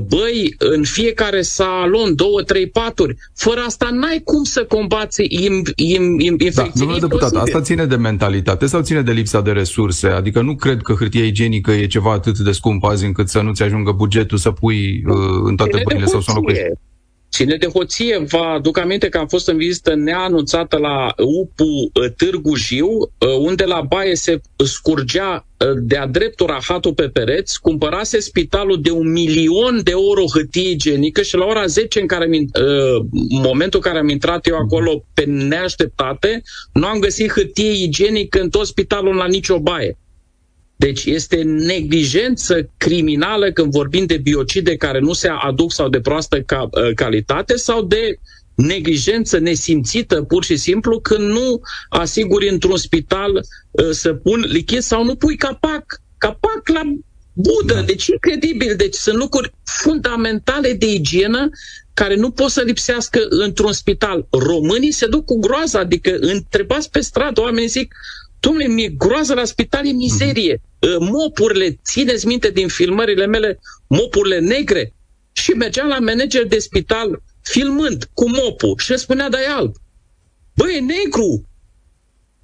băi 0.08 0.55
în 0.58 0.84
fiecare 0.84 1.41
salon, 1.41 2.15
două, 2.15 2.41
trei 2.41 2.67
paturi. 2.67 3.15
Fără 3.36 3.60
asta 3.65 3.89
n-ai 3.91 4.22
cum 4.24 4.43
să 4.43 4.63
combați 4.63 5.22
im, 5.29 5.63
im, 5.75 6.19
im, 6.19 6.36
infecții. 6.39 6.72
Da, 6.74 6.79
domnule 6.79 7.00
deputat, 7.00 7.36
asta 7.36 7.62
ține 7.62 7.86
de 7.86 7.96
mentalitate 7.96 8.65
sau 8.65 8.81
ține 8.81 9.01
de 9.01 9.12
lipsa 9.12 9.41
de 9.41 9.51
resurse? 9.51 10.08
Adică 10.08 10.41
nu 10.41 10.55
cred 10.55 10.81
că 10.81 10.93
hârtia 10.93 11.25
igienică 11.25 11.72
e 11.72 11.88
ceva 11.88 12.12
atât 12.12 12.38
de 12.38 12.51
scump 12.51 12.84
azi 12.84 13.05
încât 13.05 13.29
să 13.29 13.41
nu-ți 13.41 13.63
ajungă 13.63 13.91
bugetul 13.91 14.38
să 14.38 14.51
pui 14.51 15.03
uh, 15.05 15.15
în 15.43 15.55
toate 15.55 15.81
pâinile 15.84 16.05
sau 16.05 16.22
să 16.22 16.29
înlocuiești. 16.29 16.63
Ține 17.39 17.55
de 17.55 17.67
hoție, 17.67 18.17
vă 18.17 18.38
aduc 18.38 18.77
aminte 18.77 19.10
că 19.10 19.17
am 19.17 19.27
fost 19.27 19.48
în 19.48 19.58
vizită 19.58 19.96
neanunțată 19.96 20.77
la 20.77 21.13
UPU 21.17 21.63
uh, 21.63 22.12
Târgu 22.17 22.55
Jiu, 22.55 22.88
uh, 22.88 23.38
unde 23.39 23.65
la 23.65 23.81
baie 23.81 24.15
se 24.15 24.41
scurgea 24.65 25.48
uh, 25.58 25.67
de-a 25.81 26.08
dreptul 26.08 26.48
rahatul 26.48 26.93
pe 26.93 27.10
pereți, 27.10 27.62
cumpărase 27.62 28.19
spitalul 28.19 28.81
de 28.81 28.91
un 28.91 29.12
milion 29.12 29.79
de 29.84 29.91
euro 29.91 30.24
hârtie 30.34 30.69
igienică 30.69 31.22
și 31.22 31.36
la 31.36 31.46
ora 31.46 31.65
10, 31.65 32.00
în 32.00 32.08
care, 32.08 32.29
momentul 33.29 33.79
în 33.84 33.91
care 33.91 34.00
am 34.00 34.10
intrat 34.10 34.48
eu 34.48 34.55
acolo 34.55 35.03
pe 35.13 35.24
neașteptate, 35.24 36.41
nu 36.74 36.86
am 36.86 37.00
găsit 37.00 37.31
hârtie 37.31 37.72
igienică 37.84 38.41
în 38.41 38.50
tot 38.50 38.65
spitalul 38.65 39.15
la 39.15 39.27
nicio 39.27 39.60
baie. 39.60 39.98
Deci 40.79 41.05
este 41.05 41.41
neglijență 41.43 42.69
criminală 42.77 43.51
când 43.51 43.71
vorbim 43.71 44.05
de 44.05 44.17
biocide 44.17 44.75
care 44.75 45.00
nu 45.00 45.13
se 45.13 45.27
aduc 45.27 45.74
sau 45.74 45.89
de 45.89 46.00
proastă 46.00 46.41
ca, 46.41 46.69
ă, 46.74 46.91
calitate 46.95 47.55
sau 47.55 47.83
de 47.83 48.19
neglijență 48.55 49.38
nesimțită 49.38 50.21
pur 50.21 50.43
și 50.43 50.57
simplu 50.57 51.00
când 51.00 51.29
nu 51.29 51.62
asiguri 51.89 52.50
într-un 52.50 52.77
spital 52.77 53.36
uh, 53.36 53.89
să 53.91 54.13
pun 54.13 54.39
lichid 54.48 54.81
sau 54.81 55.03
nu 55.03 55.15
pui 55.15 55.36
capac. 55.36 56.01
Capac 56.17 56.67
la 56.74 56.81
budă. 57.33 57.74
Da. 57.74 57.81
Deci 57.81 58.07
incredibil. 58.07 58.75
Deci 58.75 58.95
sunt 58.95 59.15
lucruri 59.15 59.53
fundamentale 59.63 60.74
de 60.74 60.91
igienă 60.91 61.50
care 61.93 62.15
nu 62.15 62.31
pot 62.31 62.50
să 62.50 62.62
lipsească 62.62 63.19
într-un 63.29 63.74
spital. 63.74 64.27
Românii 64.29 64.91
se 64.91 65.07
duc 65.07 65.25
cu 65.25 65.39
groaza, 65.39 65.79
adică 65.79 66.17
întrebați 66.19 66.89
pe 66.89 67.00
stradă, 67.00 67.41
oamenii 67.41 67.67
zic, 67.67 67.93
Dom'le, 68.39 68.67
mi-e 68.67 68.88
groază 68.88 69.34
la 69.34 69.46
spital, 69.46 69.88
e 69.88 69.91
mizerie. 69.91 70.55
Mm-hmm. 70.58 70.98
Mopurile, 71.00 71.79
țineți 71.84 72.27
minte 72.27 72.50
din 72.50 72.67
filmările 72.67 73.25
mele, 73.25 73.60
mopurile 73.88 74.39
negre. 74.39 74.93
Și 75.31 75.51
mergeam 75.51 75.88
la 75.88 76.00
manager 76.00 76.46
de 76.48 76.60
spital 76.60 77.22
filmând 77.41 78.10
cu 78.13 78.29
mopul 78.29 78.75
și 78.77 78.89
îmi 78.89 79.00
spunea, 79.00 79.29
da, 79.29 79.41
e 79.41 79.48
alb. 79.48 79.75
Băi, 80.55 80.75
e 80.75 80.79
negru! 80.79 81.43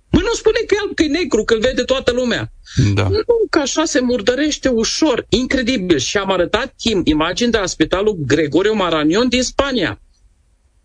Mă, 0.09 0.21
nu 0.21 0.33
spune 0.33 0.59
că 0.67 0.75
e 0.75 0.77
alb, 0.81 0.95
că 0.95 1.03
e 1.03 1.07
negru, 1.07 1.43
că 1.43 1.53
îl 1.53 1.59
vede 1.59 1.83
toată 1.83 2.11
lumea. 2.11 2.51
Da. 2.93 3.07
Nu, 3.07 3.23
că 3.49 3.59
așa 3.59 3.85
se 3.85 3.99
murdărește 3.99 4.69
ușor, 4.69 5.25
incredibil. 5.29 5.97
Și 5.97 6.17
am 6.17 6.31
arătat 6.31 6.73
timp 6.77 7.07
imagini 7.07 7.51
de 7.51 7.57
la 7.57 7.65
spitalul 7.65 8.17
Gregorio 8.25 8.73
Maranion 8.73 9.29
din 9.29 9.43
Spania. 9.43 10.01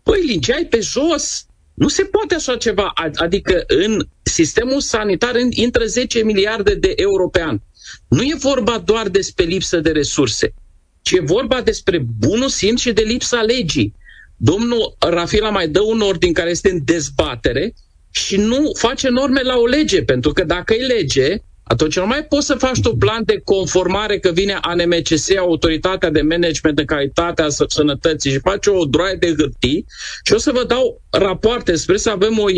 Păi, 0.03 0.21
lingeai 0.25 0.65
pe 0.69 0.79
jos, 0.79 1.45
nu 1.81 1.87
se 1.87 2.03
poate 2.03 2.35
așa 2.35 2.55
ceva. 2.57 2.91
Adică 3.15 3.63
în 3.67 4.07
sistemul 4.23 4.81
sanitar 4.81 5.35
intră 5.49 5.85
10 5.85 6.23
miliarde 6.23 6.75
de 6.75 6.93
euro 6.95 7.27
pe 7.29 7.41
an. 7.41 7.59
Nu 8.07 8.21
e 8.21 8.35
vorba 8.39 8.77
doar 8.85 9.09
despre 9.09 9.45
lipsă 9.45 9.79
de 9.79 9.91
resurse, 9.91 10.53
ci 11.01 11.11
e 11.11 11.21
vorba 11.21 11.61
despre 11.61 12.05
bunul 12.19 12.49
simț 12.49 12.79
și 12.79 12.91
de 12.91 13.01
lipsa 13.01 13.41
legii. 13.41 13.93
Domnul 14.37 14.95
Rafila 14.99 15.49
mai 15.49 15.67
dă 15.67 15.81
un 15.81 16.01
ordin 16.01 16.33
care 16.33 16.49
este 16.49 16.71
în 16.71 16.79
dezbatere 16.83 17.73
și 18.11 18.35
nu 18.37 18.71
face 18.77 19.09
norme 19.09 19.41
la 19.41 19.57
o 19.57 19.65
lege, 19.65 20.03
pentru 20.03 20.31
că 20.31 20.43
dacă 20.43 20.73
e 20.73 20.85
lege, 20.85 21.37
atunci 21.71 21.97
nu 21.97 22.07
mai 22.07 22.25
poți 22.25 22.45
să 22.45 22.55
faci 22.55 22.81
tu 22.81 22.95
plan 22.95 23.21
de 23.25 23.41
conformare 23.43 24.19
că 24.19 24.31
vine 24.31 24.57
ANMCS, 24.61 25.37
Autoritatea 25.37 26.09
de 26.09 26.21
Management 26.21 26.75
de 26.75 26.85
Calitatea 26.85 27.45
Sănătății 27.67 28.31
și 28.31 28.39
face 28.39 28.69
o 28.69 28.85
droaie 28.85 29.15
de 29.15 29.33
hârtii 29.37 29.85
și 30.23 30.33
o 30.33 30.37
să 30.37 30.51
vă 30.51 30.63
dau 30.63 31.01
rapoarte, 31.09 31.75
sper 31.75 31.97
să 31.97 32.09
avem 32.09 32.39
o 32.39 32.49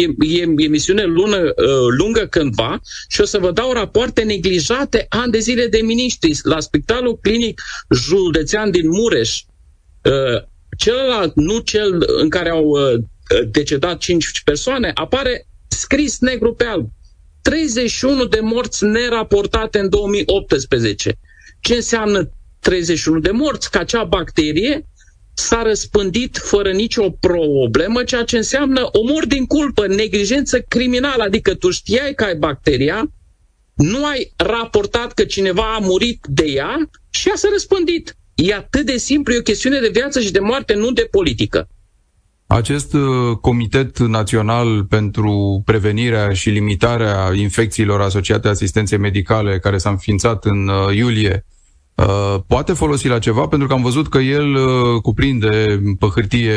emisiune 0.57 1.03
lună, 1.03 1.37
uh, 1.37 1.53
lungă 1.97 2.27
cândva 2.29 2.81
și 3.07 3.21
o 3.21 3.25
să 3.25 3.37
vă 3.37 3.51
dau 3.51 3.71
rapoarte 3.71 4.23
neglijate 4.23 5.05
ani 5.09 5.31
de 5.31 5.39
zile 5.39 5.67
de 5.67 5.81
miniștri. 5.81 6.39
La 6.43 6.59
Spitalul 6.59 7.17
Clinic 7.21 7.61
Județean 7.89 8.71
din 8.71 8.89
Mureș, 8.89 9.41
uh, 10.03 10.43
celălalt, 10.77 11.35
nu 11.35 11.59
cel 11.59 12.03
în 12.21 12.29
care 12.29 12.49
au 12.49 12.65
uh, 12.65 12.99
decedat 13.51 13.97
5 13.97 14.41
persoane, 14.43 14.91
apare 14.93 15.47
scris 15.67 16.19
negru 16.19 16.53
pe 16.53 16.65
alb 16.65 16.89
31 17.43 18.25
de 18.25 18.39
morți 18.39 18.83
neraportate 18.85 19.79
în 19.79 19.89
2018. 19.89 21.19
Ce 21.59 21.75
înseamnă 21.75 22.29
31 22.59 23.19
de 23.19 23.31
morți? 23.31 23.71
Că 23.71 23.77
acea 23.77 24.03
bacterie 24.03 24.87
s-a 25.33 25.63
răspândit 25.63 26.37
fără 26.37 26.71
nicio 26.71 27.09
problemă, 27.09 28.03
ceea 28.03 28.23
ce 28.23 28.37
înseamnă 28.37 28.89
omor 28.91 29.25
din 29.25 29.45
culpă, 29.45 29.87
neglijență 29.87 30.59
criminală, 30.61 31.23
adică 31.23 31.55
tu 31.55 31.69
știai 31.69 32.13
că 32.13 32.23
ai 32.23 32.35
bacteria, 32.35 33.11
nu 33.73 34.05
ai 34.05 34.33
raportat 34.35 35.13
că 35.13 35.23
cineva 35.23 35.75
a 35.75 35.79
murit 35.79 36.25
de 36.29 36.45
ea 36.45 36.89
și 37.09 37.29
ea 37.29 37.35
s-a 37.35 37.47
răspândit. 37.51 38.15
E 38.35 38.53
atât 38.53 38.85
de 38.85 38.97
simplu, 38.97 39.33
e 39.33 39.37
o 39.37 39.41
chestiune 39.41 39.79
de 39.79 39.89
viață 39.89 40.19
și 40.19 40.31
de 40.31 40.39
moarte, 40.39 40.73
nu 40.73 40.91
de 40.91 41.07
politică. 41.11 41.67
Acest 42.47 42.93
uh, 42.93 43.37
Comitet 43.41 43.99
Național 43.99 44.83
pentru 44.83 45.61
Prevenirea 45.65 46.33
și 46.33 46.49
Limitarea 46.49 47.31
Infecțiilor 47.35 48.01
Asociate 48.01 48.47
Asistenței 48.47 48.97
Medicale, 48.97 49.59
care 49.59 49.77
s-a 49.77 49.89
înființat 49.89 50.45
în 50.45 50.67
uh, 50.67 50.95
iulie, 50.95 51.45
uh, 51.95 52.35
poate 52.47 52.73
folosi 52.73 53.07
la 53.07 53.19
ceva? 53.19 53.47
Pentru 53.47 53.67
că 53.67 53.73
am 53.73 53.81
văzut 53.81 54.09
că 54.09 54.17
el 54.17 54.57
cuprinde 55.01 55.81
pe 55.99 56.05
hârtie 56.05 56.53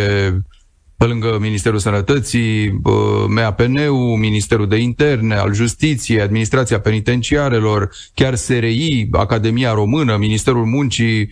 pe 0.97 1.05
lângă 1.05 1.39
Ministerul 1.41 1.79
Sănătății, 1.79 2.81
MAPN-ul, 3.29 4.17
Ministerul 4.17 4.69
de 4.69 4.77
Interne, 4.77 5.35
al 5.35 5.53
Justiției, 5.55 6.21
Administrația 6.21 6.81
Penitenciarelor, 6.81 7.91
chiar 8.15 8.35
SRI, 8.35 9.09
Academia 9.13 9.73
Română, 9.73 10.17
Ministerul 10.17 10.65
Muncii, 10.65 11.29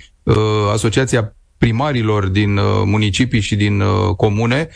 Asociația 0.73 1.35
primarilor 1.65 2.27
din 2.27 2.57
uh, 2.57 2.83
municipii 2.85 3.41
și 3.41 3.57
din 3.57 3.81
uh, 3.81 4.15
comune 4.17 4.69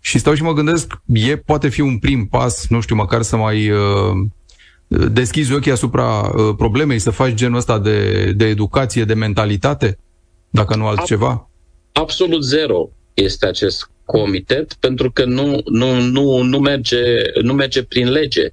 și 0.00 0.18
stau 0.18 0.34
și 0.34 0.42
mă 0.42 0.52
gândesc, 0.52 1.00
e 1.06 1.36
poate 1.36 1.68
fi 1.68 1.80
un 1.80 1.98
prim 1.98 2.26
pas, 2.26 2.66
nu 2.68 2.80
știu, 2.80 2.94
măcar 2.94 3.22
să 3.22 3.36
mai 3.36 3.70
uh, 3.70 3.78
deschizi 4.88 5.52
ochii 5.52 5.70
asupra 5.70 6.30
problemei, 6.56 6.98
să 6.98 7.10
faci 7.10 7.34
genul 7.34 7.56
ăsta 7.56 7.78
de, 7.78 8.32
de 8.32 8.44
educație, 8.44 9.04
de 9.04 9.14
mentalitate, 9.14 9.98
dacă 10.50 10.76
nu 10.76 10.86
altceva? 10.86 11.50
Absolut 11.92 12.42
zero 12.44 12.88
este 13.14 13.46
acest 13.46 13.90
comitet, 14.04 14.74
pentru 14.74 15.10
că 15.10 15.24
nu, 15.24 15.60
nu, 15.64 16.00
nu, 16.00 16.42
nu, 16.42 16.58
merge, 16.58 17.02
nu 17.42 17.52
merge 17.52 17.82
prin 17.82 18.10
lege 18.10 18.48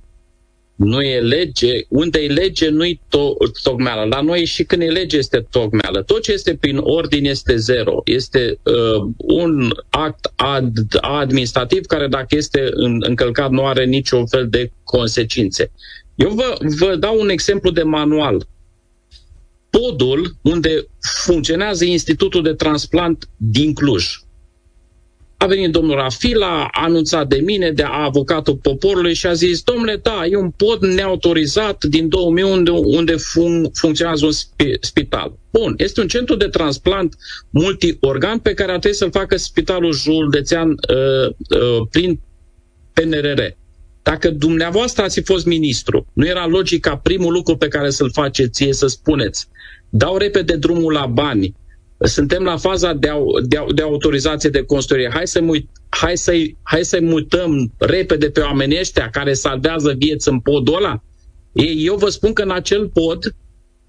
nu 0.75 1.01
e 1.01 1.19
lege, 1.19 1.85
unde 1.89 2.19
e 2.19 2.27
lege 2.27 2.69
nu-i 2.69 3.01
to- 3.07 3.61
tocmeală. 3.63 4.03
La 4.03 4.21
noi 4.21 4.45
și 4.45 4.63
când 4.63 4.81
e 4.81 4.85
lege 4.85 5.17
este 5.17 5.47
tocmeală. 5.49 6.03
Tot 6.03 6.21
ce 6.21 6.31
este 6.31 6.55
prin 6.55 6.77
ordin 6.77 7.25
este 7.25 7.55
zero. 7.55 8.01
Este 8.05 8.59
uh, 8.63 9.07
un 9.17 9.71
act 9.89 10.33
ad- 10.57 10.99
administrativ 11.01 11.85
care 11.85 12.07
dacă 12.07 12.35
este 12.35 12.69
în, 12.71 12.97
încălcat 13.07 13.49
nu 13.49 13.65
are 13.65 13.85
niciun 13.85 14.25
fel 14.27 14.47
de 14.49 14.71
consecințe. 14.83 15.71
Eu 16.15 16.29
vă, 16.29 16.57
vă 16.79 16.95
dau 16.95 17.19
un 17.19 17.29
exemplu 17.29 17.69
de 17.71 17.83
manual. 17.83 18.47
Podul 19.69 20.35
unde 20.41 20.87
funcționează 21.25 21.85
Institutul 21.85 22.43
de 22.43 22.53
Transplant 22.53 23.29
din 23.37 23.73
Cluj. 23.73 24.24
A 25.37 25.45
venit 25.47 25.71
domnul 25.71 25.95
Rafila, 25.95 26.67
a 26.71 26.83
anunțat 26.83 27.27
de 27.27 27.35
mine, 27.35 27.71
de 27.71 27.83
a 27.83 28.03
avocatul 28.03 28.55
poporului 28.55 29.13
și 29.13 29.27
a 29.27 29.33
zis, 29.33 29.61
domnule, 29.61 29.95
da, 29.95 30.25
e 30.29 30.35
un 30.35 30.49
pod 30.49 30.81
neautorizat 30.81 31.83
din 31.83 32.09
2000 32.09 32.43
unde, 32.43 32.71
unde 32.71 33.13
fun- 33.13 33.71
funcționează 33.73 34.25
un 34.25 34.31
spi- 34.31 34.79
spital. 34.79 35.39
Bun, 35.51 35.73
este 35.77 36.01
un 36.01 36.07
centru 36.07 36.35
de 36.35 36.47
transplant 36.47 37.15
multiorgan 37.49 38.39
pe 38.39 38.53
care 38.53 38.71
a 38.71 38.77
trebuit 38.77 38.99
să-l 38.99 39.11
facă 39.11 39.37
spitalul 39.37 39.93
județean 39.93 40.69
uh, 40.69 41.27
uh, 41.27 41.87
prin 41.91 42.19
PNRR. 42.93 43.41
Dacă 44.03 44.29
dumneavoastră 44.29 45.03
ați 45.03 45.21
fost 45.21 45.45
ministru, 45.45 46.07
nu 46.13 46.25
era 46.25 46.47
logica 46.47 46.97
primul 46.97 47.33
lucru 47.33 47.57
pe 47.57 47.67
care 47.67 47.89
să-l 47.89 48.11
faceți 48.11 48.51
ție 48.51 48.73
să 48.73 48.87
spuneți, 48.87 49.47
dau 49.89 50.17
repede 50.17 50.55
drumul 50.55 50.93
la 50.93 51.05
bani, 51.05 51.55
suntem 51.99 52.43
la 52.43 52.57
faza 52.57 52.93
de, 52.93 53.09
de, 53.43 53.65
de 53.75 53.81
autorizație 53.81 54.49
de 54.49 54.63
construire. 54.63 55.09
Hai, 55.13 55.27
să 55.27 55.41
mui, 55.41 55.69
hai, 55.89 56.17
să-i, 56.17 56.57
hai 56.63 56.85
să-i 56.85 57.01
mutăm 57.01 57.73
repede 57.77 58.29
pe 58.29 58.39
oamenii 58.39 58.79
ăștia 58.79 59.09
care 59.09 59.33
salvează 59.33 59.93
vieți 59.97 60.29
în 60.29 60.39
podul 60.39 60.75
ăla. 60.75 61.03
Ei, 61.53 61.85
eu 61.85 61.95
vă 61.95 62.09
spun 62.09 62.33
că 62.33 62.41
în 62.41 62.51
acel 62.51 62.89
pod 62.89 63.35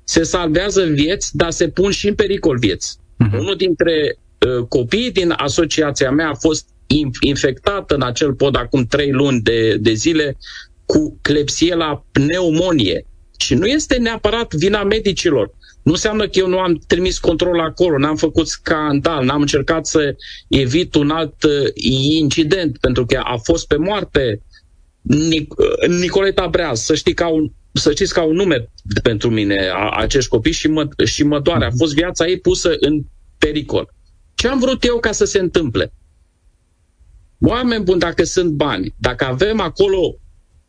se 0.05 0.23
salvează 0.23 0.83
vieți, 0.85 1.37
dar 1.37 1.51
se 1.51 1.69
pun 1.69 1.91
și 1.91 2.09
în 2.09 2.15
pericol 2.15 2.59
vieți. 2.59 2.97
Uh-huh. 2.97 3.39
Unul 3.39 3.57
dintre 3.57 4.19
uh, 4.47 4.67
copiii 4.69 5.13
din 5.13 5.35
asociația 5.37 6.11
mea 6.11 6.29
a 6.29 6.35
fost 6.35 6.69
infectat 7.21 7.91
în 7.91 8.03
acel 8.03 8.35
pod 8.35 8.57
acum 8.57 8.85
trei 8.85 9.11
luni 9.11 9.41
de, 9.41 9.77
de 9.77 9.93
zile 9.93 10.37
cu 10.85 11.19
clepsie 11.23 11.75
la 11.75 12.05
pneumonie. 12.13 13.07
Și 13.39 13.55
nu 13.55 13.67
este 13.67 13.97
neapărat 13.97 14.55
vina 14.55 14.85
medicilor 14.85 15.56
Nu 15.87 15.93
înseamnă 15.93 16.25
că 16.25 16.39
eu 16.39 16.49
nu 16.49 16.59
am 16.59 16.83
trimis 16.87 17.19
control 17.19 17.61
acolo, 17.61 17.99
n-am 17.99 18.17
făcut 18.17 18.49
scandal, 18.49 19.25
n-am 19.25 19.41
încercat 19.41 19.87
să 19.87 20.17
evit 20.49 20.95
un 20.95 21.11
alt 21.11 21.43
uh, 21.43 21.71
incident, 22.19 22.79
pentru 22.79 23.07
că 23.07 23.21
a 23.25 23.37
fost 23.37 23.67
pe 23.67 23.77
moarte 23.77 24.43
Nic- 25.03 25.57
uh, 25.57 25.89
Nicoleta 25.89 26.47
Breaz, 26.47 26.81
să 26.81 26.95
știi 26.95 27.15
ca 27.15 27.29
un 27.29 27.53
să 27.73 27.91
știți 27.91 28.13
ca 28.15 28.23
un 28.23 28.35
nume 28.35 28.69
pentru 29.03 29.31
mine 29.31 29.69
a, 29.69 29.91
acești 29.91 30.31
copii 30.31 30.53
și 30.53 30.69
mă, 30.69 30.89
și 31.05 31.23
mă 31.23 31.41
doare. 31.41 31.65
A 31.65 31.71
fost 31.79 31.95
viața 31.95 32.27
ei 32.27 32.39
pusă 32.39 32.75
în 32.81 33.05
pericol. 33.39 33.95
Ce 34.35 34.49
am 34.49 34.59
vrut 34.59 34.85
eu 34.85 34.99
ca 34.99 35.13
să 35.13 35.25
se 35.25 35.39
întâmple? 35.39 35.93
Oameni 37.41 37.85
buni, 37.85 38.01
dacă 38.01 38.25
sunt 38.25 38.51
bani, 38.51 38.95
dacă 38.99 39.25
avem 39.25 39.61
acolo 39.61 40.17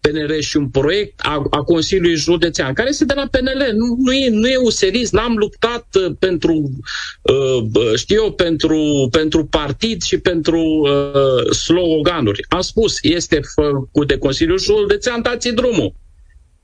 PNR 0.07 0.41
și 0.41 0.57
un 0.57 0.69
proiect 0.69 1.19
a, 1.23 1.45
a 1.49 1.63
Consiliului 1.63 2.15
Județean, 2.15 2.73
care 2.73 2.89
este 2.89 3.05
de 3.05 3.13
la 3.13 3.27
PNL, 3.31 3.71
nu, 3.73 3.95
nu, 3.99 4.13
e, 4.13 4.29
nu 4.29 4.47
e 4.47 4.55
userist, 4.57 5.13
n-am 5.13 5.35
luptat 5.35 5.87
uh, 5.95 6.15
pentru, 6.19 6.69
uh, 7.21 7.95
știu 7.95 8.23
eu, 8.23 8.31
pentru, 8.31 9.07
pentru 9.11 9.45
partid 9.45 10.01
și 10.01 10.17
pentru 10.17 10.59
uh, 10.59 11.51
sloganuri. 11.53 12.45
Am 12.49 12.61
spus, 12.61 12.97
este 13.01 13.41
făcut 13.55 14.07
de 14.07 14.17
Consiliul 14.17 14.59
Județean, 14.59 15.21
dați 15.21 15.49
drumul. 15.49 15.93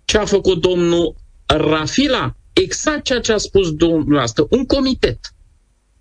Ce 0.05 0.17
a 0.17 0.25
făcut 0.25 0.61
domnul 0.61 1.15
Rafila? 1.45 2.35
Exact 2.53 3.03
ceea 3.03 3.19
ce 3.19 3.31
a 3.31 3.37
spus 3.37 3.71
domnul 3.71 4.19
asta, 4.19 4.45
un 4.49 4.65
comitet 4.65 5.19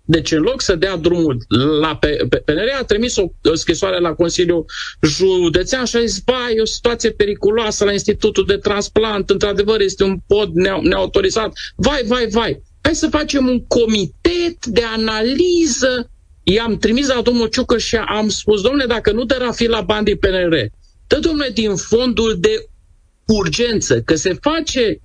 deci 0.05 0.31
în 0.31 0.41
loc 0.41 0.61
să 0.61 0.75
dea 0.75 0.95
drumul 0.95 1.37
la 1.79 1.95
PNR, 1.95 2.67
a 2.79 2.83
trimis 2.83 3.15
o 3.15 3.27
scrisoare 3.53 3.99
la 3.99 4.13
Consiliul 4.13 4.65
Județean 5.01 5.85
și 5.85 5.95
a 5.95 6.05
zis, 6.05 6.19
ba, 6.19 6.49
e 6.55 6.61
o 6.61 6.65
situație 6.65 7.11
periculoasă 7.11 7.85
la 7.85 7.91
Institutul 7.91 8.45
de 8.45 8.57
Transplant, 8.57 9.29
într-adevăr 9.29 9.81
este 9.81 10.03
un 10.03 10.17
pod 10.27 10.53
neautorizat. 10.81 11.51
Vai, 11.75 12.01
vai, 12.05 12.27
vai, 12.27 12.61
hai 12.81 12.95
să 12.95 13.07
facem 13.07 13.47
un 13.47 13.65
comitet 13.65 14.65
de 14.65 14.83
analiză. 14.83 16.07
I-am 16.43 16.77
trimis 16.77 17.07
la 17.07 17.21
domnul 17.21 17.47
Ciucă 17.47 17.77
și 17.77 17.95
am 17.95 18.29
spus, 18.29 18.61
domnule, 18.61 18.85
dacă 18.85 19.11
nu 19.11 19.23
dă 19.23 19.51
fi 19.55 19.67
la 19.67 19.81
bani 19.81 20.05
din 20.05 20.17
PNR, 20.17 20.55
dă, 21.07 21.19
domnule, 21.19 21.49
din 21.53 21.75
fondul 21.75 22.37
de 22.39 22.65
urgență, 23.27 24.01
că 24.01 24.15
se 24.15 24.33
face 24.41 24.81
Ehm, 24.87 25.02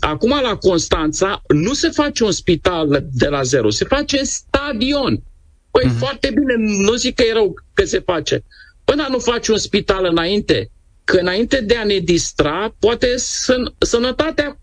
acum 0.00 0.40
la 0.42 0.56
Constanța 0.56 1.42
nu 1.48 1.72
se 1.72 1.88
face 1.88 2.24
un 2.24 2.32
spital 2.32 3.06
de 3.12 3.26
la 3.26 3.42
zero, 3.42 3.70
se 3.70 3.84
face 3.84 4.22
stadion. 4.22 5.22
Păi 5.70 5.84
uh-huh. 5.86 5.98
foarte 5.98 6.30
bine, 6.34 6.54
nu 6.82 6.94
zic 6.94 7.14
că 7.14 7.22
e 7.22 7.32
rău 7.32 7.54
că 7.72 7.84
se 7.84 7.98
face. 7.98 8.44
Până 8.84 9.06
nu 9.10 9.18
faci 9.18 9.48
un 9.48 9.58
spital 9.58 10.04
înainte, 10.04 10.70
că 11.04 11.16
înainte 11.16 11.60
de 11.60 11.76
a 11.76 11.84
ne 11.84 11.98
distra, 11.98 12.74
poate 12.78 13.14
săn- 13.14 13.78
sănătatea 13.78 14.58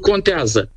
contează. 0.00 0.72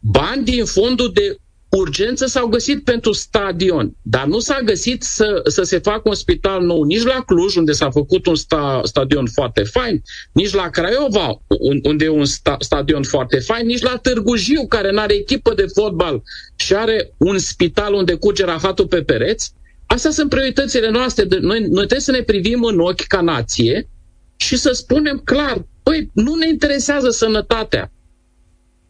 Bani 0.00 0.44
din 0.44 0.64
fondul 0.64 1.12
de 1.12 1.36
urgență 1.70 2.26
s-au 2.26 2.46
găsit 2.46 2.84
pentru 2.84 3.12
stadion, 3.12 3.96
dar 4.02 4.26
nu 4.26 4.38
s-a 4.38 4.60
găsit 4.64 5.02
să, 5.02 5.40
să 5.44 5.62
se 5.62 5.78
facă 5.78 6.02
un 6.04 6.14
spital 6.14 6.62
nou 6.62 6.82
nici 6.82 7.02
la 7.02 7.22
Cluj, 7.26 7.56
unde 7.56 7.72
s-a 7.72 7.90
făcut 7.90 8.26
un 8.26 8.34
sta, 8.34 8.80
stadion 8.84 9.26
foarte 9.26 9.62
fain, 9.62 10.02
nici 10.32 10.54
la 10.54 10.68
Craiova, 10.68 11.42
unde 11.82 12.04
e 12.04 12.08
un 12.08 12.24
sta, 12.24 12.56
stadion 12.58 13.02
foarte 13.02 13.38
fain, 13.38 13.66
nici 13.66 13.82
la 13.82 13.96
Târgu 14.02 14.36
Jiu, 14.36 14.66
care 14.66 14.90
nu 14.90 14.98
are 14.98 15.14
echipă 15.14 15.54
de 15.54 15.66
fotbal 15.74 16.22
și 16.56 16.74
are 16.74 17.14
un 17.16 17.38
spital 17.38 17.94
unde 17.94 18.14
curge 18.14 18.44
rahatul 18.44 18.86
pe 18.86 19.02
pereți. 19.02 19.52
Astea 19.86 20.10
sunt 20.10 20.28
prioritățile 20.28 20.90
noastre. 20.90 21.26
Noi, 21.28 21.60
noi 21.60 21.68
trebuie 21.70 22.00
să 22.00 22.10
ne 22.10 22.22
privim 22.22 22.62
în 22.62 22.80
ochi 22.80 23.06
ca 23.06 23.20
nație 23.20 23.88
și 24.36 24.56
să 24.56 24.72
spunem 24.72 25.20
clar, 25.24 25.66
păi, 25.82 26.10
nu 26.14 26.34
ne 26.34 26.48
interesează 26.48 27.10
sănătatea 27.10 27.92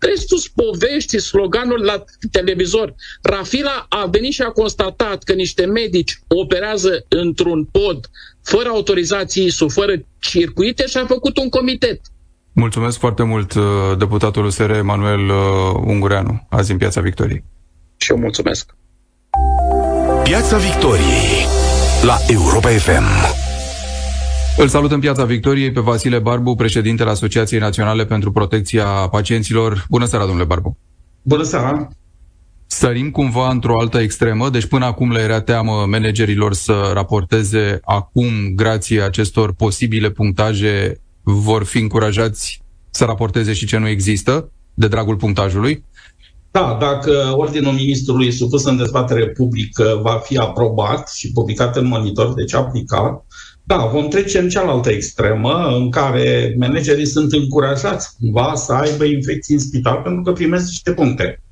restul 0.01 0.39
povești, 0.55 1.19
sloganul 1.19 1.85
la 1.85 2.05
televizor. 2.31 2.95
Rafila 3.23 3.87
a 3.89 4.07
venit 4.07 4.33
și 4.33 4.43
a 4.43 4.51
constatat 4.51 5.23
că 5.23 5.33
niște 5.33 5.65
medici 5.65 6.19
operează 6.29 7.05
într-un 7.09 7.65
pod 7.65 8.11
fără 8.43 8.69
autorizații 8.69 9.45
ISU, 9.45 9.69
fără 9.69 9.93
circuite 10.21 10.87
și 10.87 10.97
a 10.97 11.07
făcut 11.07 11.39
un 11.39 11.49
comitet. 11.49 12.01
Mulțumesc 12.53 12.99
foarte 12.99 13.23
mult, 13.23 13.55
uh, 13.55 13.63
deputatul 13.99 14.45
USR 14.45 14.71
Emanuel 14.71 15.29
uh, 15.29 15.35
Ungureanu, 15.85 16.47
azi 16.51 16.73
în 16.73 16.79
Piața 16.79 17.01
Victoriei. 17.01 17.45
Și 17.97 18.11
eu 18.11 18.19
mulțumesc. 18.19 18.75
Piața 20.23 20.57
Victoriei 20.57 21.47
la 22.03 22.17
Europa 22.29 22.69
FM. 22.69 23.40
Îl 24.57 24.69
salut 24.69 24.91
în 24.91 25.01
Piața 25.01 25.25
Victoriei 25.25 25.73
pe 25.73 25.81
Vasile 25.81 26.19
Barbu, 26.19 26.55
președintele 26.55 27.11
Asociației 27.11 27.61
Naționale 27.61 28.05
pentru 28.05 28.33
Protecția 28.33 28.85
Pacienților. 28.87 29.87
Bună 29.89 30.05
seara, 30.05 30.25
domnule 30.25 30.47
Barbu! 30.47 30.79
Bună 31.23 31.43
seara! 31.43 31.89
Sărim 32.67 33.11
cumva 33.11 33.51
într-o 33.51 33.81
altă 33.81 33.99
extremă, 33.99 34.51
deci 34.51 34.67
până 34.67 34.85
acum 34.85 35.13
le 35.13 35.21
era 35.21 35.41
teamă 35.41 35.87
managerilor 35.89 36.55
să 36.55 36.91
raporteze, 36.95 37.81
acum, 37.85 38.55
grație 38.55 39.03
acestor 39.03 39.53
posibile 39.53 40.11
punctaje, 40.11 41.01
vor 41.23 41.65
fi 41.65 41.79
încurajați 41.79 42.63
să 42.91 43.05
raporteze 43.05 43.53
și 43.53 43.67
ce 43.67 43.79
nu 43.79 43.89
există, 43.89 44.53
de 44.75 44.89
dragul 44.89 45.17
punctajului? 45.17 45.85
Da, 46.51 46.77
dacă 46.81 47.35
Ordinul 47.37 47.73
Ministrului 47.73 48.33
supus 48.33 48.65
în 48.65 48.77
dezbatere 48.77 49.29
publică 49.29 50.01
va 50.03 50.21
fi 50.25 50.37
aprobat 50.37 51.11
și 51.11 51.33
publicat 51.33 51.77
în 51.77 51.87
monitor, 51.87 52.35
deci 52.35 52.55
aplicat, 52.55 53.25
da, 53.71 53.87
vom 53.87 54.09
trece 54.09 54.39
în 54.39 54.49
cealaltă 54.49 54.91
extremă, 54.91 55.77
în 55.79 55.91
care 55.91 56.55
managerii 56.59 57.07
sunt 57.07 57.33
încurajați 57.33 58.17
cumva 58.19 58.55
să 58.55 58.73
aibă 58.73 59.05
infecții 59.05 59.55
în 59.55 59.61
spital 59.61 60.01
pentru 60.03 60.23
că 60.23 60.33
primesc 60.33 60.67
niște 60.67 60.93
puncte. 60.93 61.43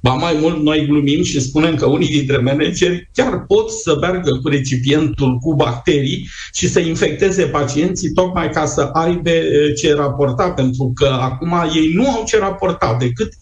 Ba 0.00 0.12
mai 0.12 0.36
mult, 0.40 0.62
noi 0.62 0.86
glumim 0.86 1.22
și 1.22 1.40
spunem 1.40 1.74
că 1.74 1.86
unii 1.86 2.08
dintre 2.08 2.36
manageri 2.36 3.10
chiar 3.14 3.44
pot 3.46 3.70
să 3.70 3.96
meargă 4.00 4.38
cu 4.42 4.48
recipientul 4.48 5.36
cu 5.36 5.54
bacterii 5.54 6.28
și 6.54 6.68
să 6.68 6.80
infecteze 6.80 7.42
pacienții 7.42 8.10
tocmai 8.10 8.50
ca 8.50 8.66
să 8.66 8.80
aibă 8.80 9.30
ce 9.76 9.94
raporta, 9.94 10.50
pentru 10.50 10.92
că 10.94 11.06
acum 11.20 11.70
ei 11.74 11.92
nu 11.94 12.10
au 12.10 12.24
ce 12.26 12.38
raporta 12.38 12.96
decât 13.00 13.32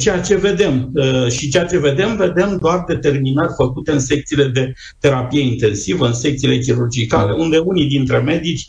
ceea 0.00 0.20
ce 0.20 0.36
vedem. 0.36 0.92
Și 1.30 1.50
ceea 1.50 1.64
ce 1.64 1.78
vedem, 1.78 2.16
vedem 2.16 2.58
doar 2.60 2.84
determinări 2.86 3.52
făcute 3.56 3.92
în 3.92 3.98
secțiile 3.98 4.44
de 4.44 4.72
terapie 5.00 5.40
intensivă, 5.40 6.06
în 6.06 6.14
secțiile 6.14 6.58
chirurgicale, 6.58 7.32
unde 7.32 7.58
unii 7.58 7.88
dintre 7.88 8.18
medici 8.18 8.66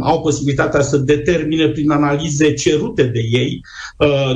au 0.00 0.20
posibilitatea 0.20 0.80
să 0.82 0.96
determine 0.96 1.68
prin 1.68 1.90
analize 1.90 2.52
cerute 2.52 3.02
de 3.02 3.20
ei, 3.30 3.60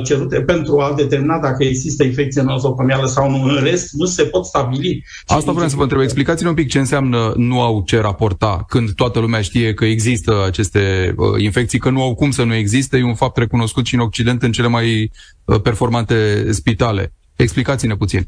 cerute 0.03 0.41
pentru 0.41 0.79
a 0.79 0.93
determina 0.97 1.39
dacă 1.39 1.63
există 1.63 1.94
infecție 2.03 2.41
nozocomială 2.41 3.07
sau 3.07 3.29
nu. 3.29 3.43
În 3.43 3.63
rest, 3.63 3.93
nu 3.93 4.05
se 4.05 4.23
pot 4.23 4.45
stabili. 4.45 5.03
Asta 5.25 5.51
vreau 5.51 5.69
să 5.69 5.75
vă 5.75 5.81
întreb. 5.81 6.01
Explicați-ne 6.01 6.49
un 6.49 6.55
pic 6.55 6.69
ce 6.69 6.79
înseamnă 6.79 7.33
nu 7.37 7.61
au 7.61 7.83
ce 7.85 7.99
raporta 7.99 8.65
când 8.67 8.93
toată 8.93 9.19
lumea 9.19 9.41
știe 9.41 9.73
că 9.73 9.85
există 9.85 10.43
aceste 10.45 11.13
uh, 11.17 11.41
infecții, 11.41 11.79
că 11.79 11.89
nu 11.89 12.01
au 12.01 12.15
cum 12.15 12.31
să 12.31 12.43
nu 12.43 12.53
existe. 12.53 12.97
E 12.97 13.03
un 13.03 13.15
fapt 13.15 13.37
recunoscut 13.37 13.85
și 13.85 13.93
în 13.93 13.99
Occident 13.99 14.43
în 14.43 14.51
cele 14.51 14.67
mai 14.67 15.11
uh, 15.45 15.61
performante 15.61 16.45
spitale. 16.51 17.13
Explicați-ne 17.35 17.95
puțin. 17.95 18.27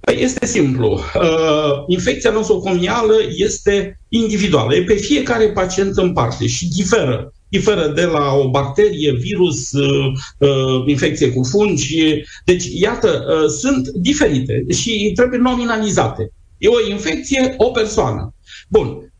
Păi 0.00 0.16
este 0.20 0.46
simplu. 0.46 1.00
Uh, 1.14 1.84
infecția 1.86 2.30
nosocomială 2.30 3.14
este 3.36 4.00
individuală. 4.08 4.74
E 4.74 4.82
pe 4.82 4.94
fiecare 4.94 5.50
pacient 5.50 5.96
în 5.96 6.12
parte 6.12 6.46
și 6.46 6.68
diferă 6.68 7.32
diferă 7.48 7.92
de 7.94 8.04
la 8.04 8.32
o 8.32 8.50
bacterie, 8.50 9.12
virus, 9.12 9.72
uh, 9.72 10.12
uh, 10.38 10.86
infecție 10.86 11.30
cu 11.32 11.44
fungi. 11.50 12.22
Deci, 12.44 12.64
iată, 12.74 13.24
uh, 13.28 13.48
sunt 13.48 13.88
diferite 13.88 14.64
și 14.68 15.12
trebuie 15.14 15.38
nominalizate. 15.38 16.32
E 16.58 16.68
o 16.68 16.90
infecție, 16.90 17.54
o 17.56 17.64
persoană. 17.64 18.34
Bun. 18.68 19.10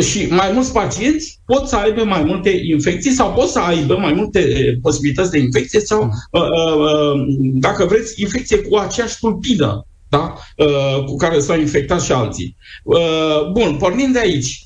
Și 0.00 0.26
mai 0.30 0.50
mulți 0.52 0.72
pacienți 0.72 1.40
pot 1.46 1.68
să 1.68 1.76
aibă 1.76 2.04
mai 2.04 2.22
multe 2.22 2.50
infecții 2.50 3.10
sau 3.10 3.32
pot 3.32 3.48
să 3.48 3.58
aibă 3.58 3.96
mai 3.96 4.12
multe 4.12 4.42
posibilități 4.82 5.30
de 5.30 5.38
infecție 5.38 5.80
sau, 5.80 6.10
dacă 7.52 7.84
vreți, 7.84 8.20
infecție 8.20 8.58
cu 8.58 8.76
aceeași 8.76 9.18
tulpină 9.18 9.86
da? 10.08 10.34
cu 11.06 11.16
care 11.16 11.40
s-au 11.40 11.58
infectat 11.58 12.02
și 12.02 12.12
alții. 12.12 12.56
Bun, 13.52 13.76
pornind 13.78 14.12
de 14.12 14.18
aici, 14.18 14.65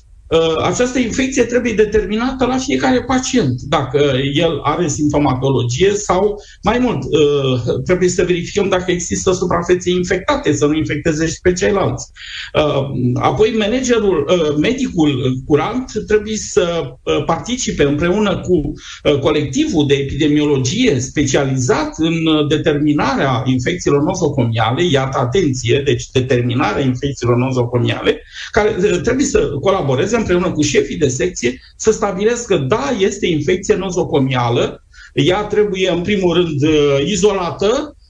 această 0.63 0.99
infecție 0.99 1.43
trebuie 1.43 1.73
determinată 1.73 2.45
la 2.45 2.57
fiecare 2.57 3.03
pacient, 3.03 3.61
dacă 3.61 4.11
el 4.33 4.59
are 4.63 4.87
simptomatologie 4.87 5.93
sau 5.93 6.41
mai 6.63 6.79
mult, 6.79 7.03
uh, 7.03 7.81
trebuie 7.85 8.09
să 8.09 8.23
verificăm 8.23 8.69
dacă 8.69 8.91
există 8.91 9.31
suprafețe 9.31 9.89
infectate, 9.89 10.53
să 10.53 10.65
nu 10.65 10.73
infecteze 10.73 11.27
și 11.27 11.39
pe 11.41 11.53
ceilalți. 11.53 12.05
Uh, 12.53 12.85
apoi, 13.13 13.55
managerul, 13.59 14.25
medicul 14.59 15.33
curant 15.45 15.91
trebuie 16.07 16.35
să 16.35 16.83
participe 17.25 17.83
împreună 17.83 18.39
cu 18.39 18.73
colectivul 19.19 19.87
de 19.87 19.93
epidemiologie 19.93 20.99
specializat 20.99 21.93
în 21.97 22.47
determinarea 22.47 23.43
infecțiilor 23.45 24.01
nozocomiale, 24.01 24.83
iată, 24.83 25.17
atenție, 25.17 25.81
deci 25.85 26.09
determinarea 26.11 26.83
infecțiilor 26.85 27.35
nozocomiale, 27.35 28.23
care 28.51 28.69
trebuie 29.03 29.25
să 29.25 29.49
colaboreze 29.61 30.15
împreună 30.21 30.51
cu 30.51 30.61
șefii 30.61 30.97
de 30.97 31.07
secție 31.07 31.61
să 31.75 31.91
stabilească, 31.91 32.57
da, 32.57 32.95
este 32.99 33.27
infecție 33.27 33.75
nozocomială, 33.75 34.83
ea 35.13 35.43
trebuie, 35.43 35.89
în 35.89 36.01
primul 36.01 36.33
rând, 36.33 36.61
izolată, 37.05 37.67
Uh, 37.75 38.00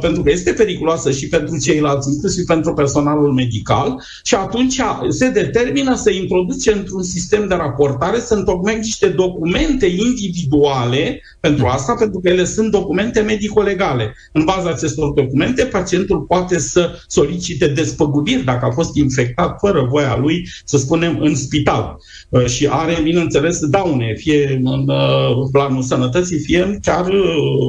pentru 0.00 0.22
că 0.22 0.30
este 0.30 0.52
periculoasă 0.52 1.10
și 1.10 1.28
pentru 1.28 1.58
ceilalți, 1.58 2.08
inclusiv 2.12 2.44
pentru 2.44 2.72
personalul 2.72 3.32
medical, 3.32 4.02
și 4.24 4.34
atunci 4.34 4.80
se 5.08 5.28
determină 5.28 5.94
să 5.94 6.10
introduce 6.10 6.72
într-un 6.72 7.02
sistem 7.02 7.48
de 7.48 7.54
raportare, 7.54 8.18
să 8.18 8.34
întocmim 8.34 8.76
niște 8.76 9.08
documente 9.08 9.86
individuale 9.86 11.20
pentru 11.40 11.66
asta, 11.66 11.94
pentru 11.94 12.20
că 12.20 12.28
ele 12.28 12.44
sunt 12.44 12.70
documente 12.70 13.20
medico-legale. 13.20 14.14
În 14.32 14.44
baza 14.44 14.70
acestor 14.70 15.12
documente, 15.12 15.64
pacientul 15.64 16.20
poate 16.20 16.58
să 16.58 16.90
solicite 17.06 17.66
despăgubiri 17.66 18.44
dacă 18.44 18.64
a 18.64 18.70
fost 18.70 18.96
infectat 18.96 19.58
fără 19.58 19.86
voia 19.90 20.18
lui, 20.20 20.48
să 20.64 20.76
spunem, 20.76 21.18
în 21.20 21.34
spital. 21.34 21.96
Uh, 22.28 22.46
și 22.46 22.66
are, 22.70 22.98
bineînțeles, 23.02 23.58
daune, 23.66 24.14
fie 24.16 24.60
în 24.64 24.88
uh, 24.88 25.48
planul 25.52 25.82
sănătății, 25.82 26.38
fie 26.38 26.78
chiar 26.82 27.10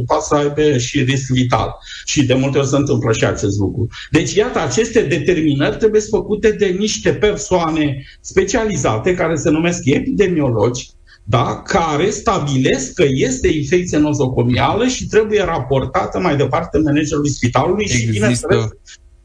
poate 0.05 0.23
să 0.27 0.35
aibă 0.35 0.77
și 0.77 1.01
risc 1.01 1.31
vital. 1.31 1.75
Și 2.05 2.25
de 2.25 2.33
multe 2.33 2.57
ori 2.57 2.67
se 2.67 2.75
întâmplă 2.75 3.13
și 3.13 3.25
acest 3.25 3.57
lucru. 3.57 3.87
Deci, 4.11 4.33
iată, 4.33 4.59
aceste 4.59 5.01
determinări 5.01 5.77
trebuie 5.77 6.01
făcute 6.01 6.51
de 6.51 6.65
niște 6.65 7.13
persoane 7.13 8.03
specializate 8.21 9.13
care 9.15 9.35
se 9.35 9.49
numesc 9.49 9.85
epidemiologi, 9.85 10.89
da, 11.23 11.61
care 11.65 12.09
stabilesc 12.09 12.93
că 12.93 13.05
este 13.07 13.47
infecție 13.47 13.97
nozocomială 13.97 14.87
și 14.87 15.07
trebuie 15.07 15.43
raportată 15.43 16.19
mai 16.19 16.37
departe 16.37 16.77
managerului 16.77 17.29
spitalului 17.29 17.83
Există. 17.83 18.05
și, 18.05 18.11
bineînțeles, 18.11 18.65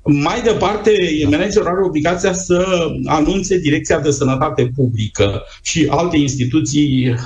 mai 0.04 0.40
departe, 0.42 0.92
managerul 1.30 1.66
are 1.66 1.84
obligația 1.84 2.32
să 2.32 2.86
anunțe 3.04 3.58
Direcția 3.58 4.00
de 4.00 4.10
Sănătate 4.10 4.72
Publică 4.76 5.42
și 5.62 5.86
alte 5.90 6.16
instituții, 6.16 7.08
uh, 7.08 7.16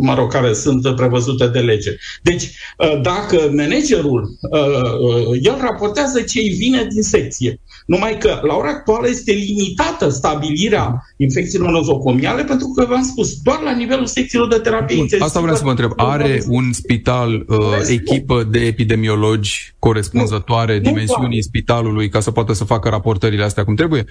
mă 0.00 0.14
rog, 0.14 0.32
care 0.32 0.52
sunt 0.52 0.96
prevăzute 0.96 1.46
de 1.46 1.58
lege. 1.58 1.90
Deci, 2.22 2.42
uh, 2.78 3.00
dacă 3.02 3.52
managerul, 3.56 4.38
uh, 4.50 5.38
el 5.42 5.56
raportează 5.60 6.20
ce 6.20 6.38
îi 6.38 6.48
vine 6.48 6.86
din 6.92 7.02
secție, 7.02 7.60
numai 7.86 8.18
că 8.18 8.40
la 8.42 8.54
ora 8.54 8.68
actuală 8.68 9.08
este 9.08 9.32
limitată 9.32 10.08
stabilirea 10.08 11.02
infecțiilor 11.16 11.70
nozocomiale 11.70 12.44
pentru 12.44 12.66
că 12.66 12.84
v-am 12.88 13.02
spus, 13.02 13.40
doar 13.42 13.60
la 13.64 13.76
nivelul 13.76 14.06
secțiilor 14.06 14.48
de 14.48 14.58
terapie 14.58 14.94
intensivă. 14.94 15.24
Asta 15.24 15.40
vreau 15.40 15.56
să 15.56 15.64
vă 15.64 15.70
întreb. 15.70 15.92
Are 15.96 16.42
un 16.48 16.72
spital 16.72 17.44
uh, 17.48 17.56
echipă 17.88 18.48
de 18.50 18.58
epidemiologi 18.58 19.74
corespunzătoare 19.78 20.74
nu, 20.74 20.80
dimensiunii 20.80 21.36
nu 21.36 21.42
spitalului 21.42 21.93
ca 22.08 22.20
să 22.20 22.30
poată 22.30 22.52
să 22.52 22.64
facă 22.64 22.88
raportările 22.88 23.44
astea 23.44 23.64
cum 23.64 23.74
trebuie? 23.74 24.04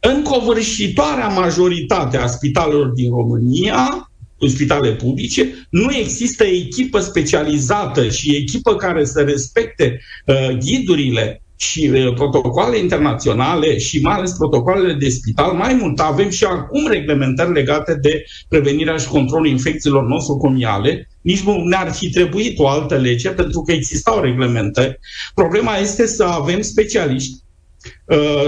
În 0.00 0.22
covârșitoarea 0.22 1.28
majoritate 1.28 2.16
a 2.16 2.26
spitalelor 2.26 2.86
din 2.86 3.10
România, 3.10 4.10
în 4.38 4.48
spitale 4.48 4.92
publice, 4.92 5.66
nu 5.70 5.94
există 5.94 6.44
echipă 6.44 7.00
specializată 7.00 8.08
și 8.08 8.36
echipă 8.36 8.76
care 8.76 9.04
să 9.04 9.20
respecte 9.20 10.00
uh, 10.26 10.56
ghidurile 10.58 11.42
și 11.62 11.90
uh, 11.92 12.14
protocoale 12.14 12.78
internaționale 12.78 13.78
și 13.78 14.00
mai 14.00 14.14
ales 14.14 14.32
protocoalele 14.32 14.94
de 14.94 15.08
spital. 15.08 15.52
Mai 15.52 15.74
mult, 15.74 16.00
avem 16.00 16.30
și 16.30 16.44
acum 16.44 16.86
reglementări 16.86 17.52
legate 17.52 17.94
de 17.94 18.24
prevenirea 18.48 18.96
și 18.96 19.08
controlul 19.08 19.46
infecțiilor 19.46 20.06
nosocomiale. 20.06 21.08
Nici 21.20 21.40
nu 21.40 21.64
ne-ar 21.64 21.92
fi 21.92 22.10
trebuit 22.10 22.58
o 22.58 22.68
altă 22.68 22.96
lege 22.96 23.30
pentru 23.30 23.60
că 23.60 23.72
existau 23.72 24.20
reglementări. 24.20 24.98
Problema 25.34 25.76
este 25.76 26.06
să 26.06 26.24
avem 26.24 26.60
specialiști 26.60 27.32
Uh, 27.32 27.51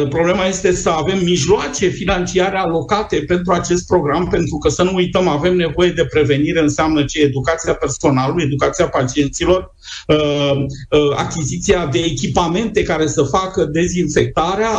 problema 0.08 0.46
este 0.46 0.72
să 0.72 0.88
avem 0.88 1.18
mijloace 1.22 1.86
financiare 1.86 2.56
alocate 2.56 3.24
pentru 3.26 3.52
acest 3.52 3.86
program, 3.86 4.28
pentru 4.28 4.56
că 4.58 4.68
să 4.68 4.82
nu 4.82 4.94
uităm, 4.94 5.28
avem 5.28 5.56
nevoie 5.56 5.90
de 5.90 6.04
prevenire, 6.04 6.60
înseamnă 6.60 7.04
ce? 7.04 7.20
Educația 7.20 7.74
personalului, 7.74 8.44
educația 8.44 8.88
pacienților, 8.88 9.74
uh, 10.06 10.52
uh, 10.90 11.16
achiziția 11.16 11.86
de 11.86 11.98
echipamente 11.98 12.82
care 12.82 13.06
să 13.06 13.22
facă 13.22 13.64
dezinfectarea 13.64 14.70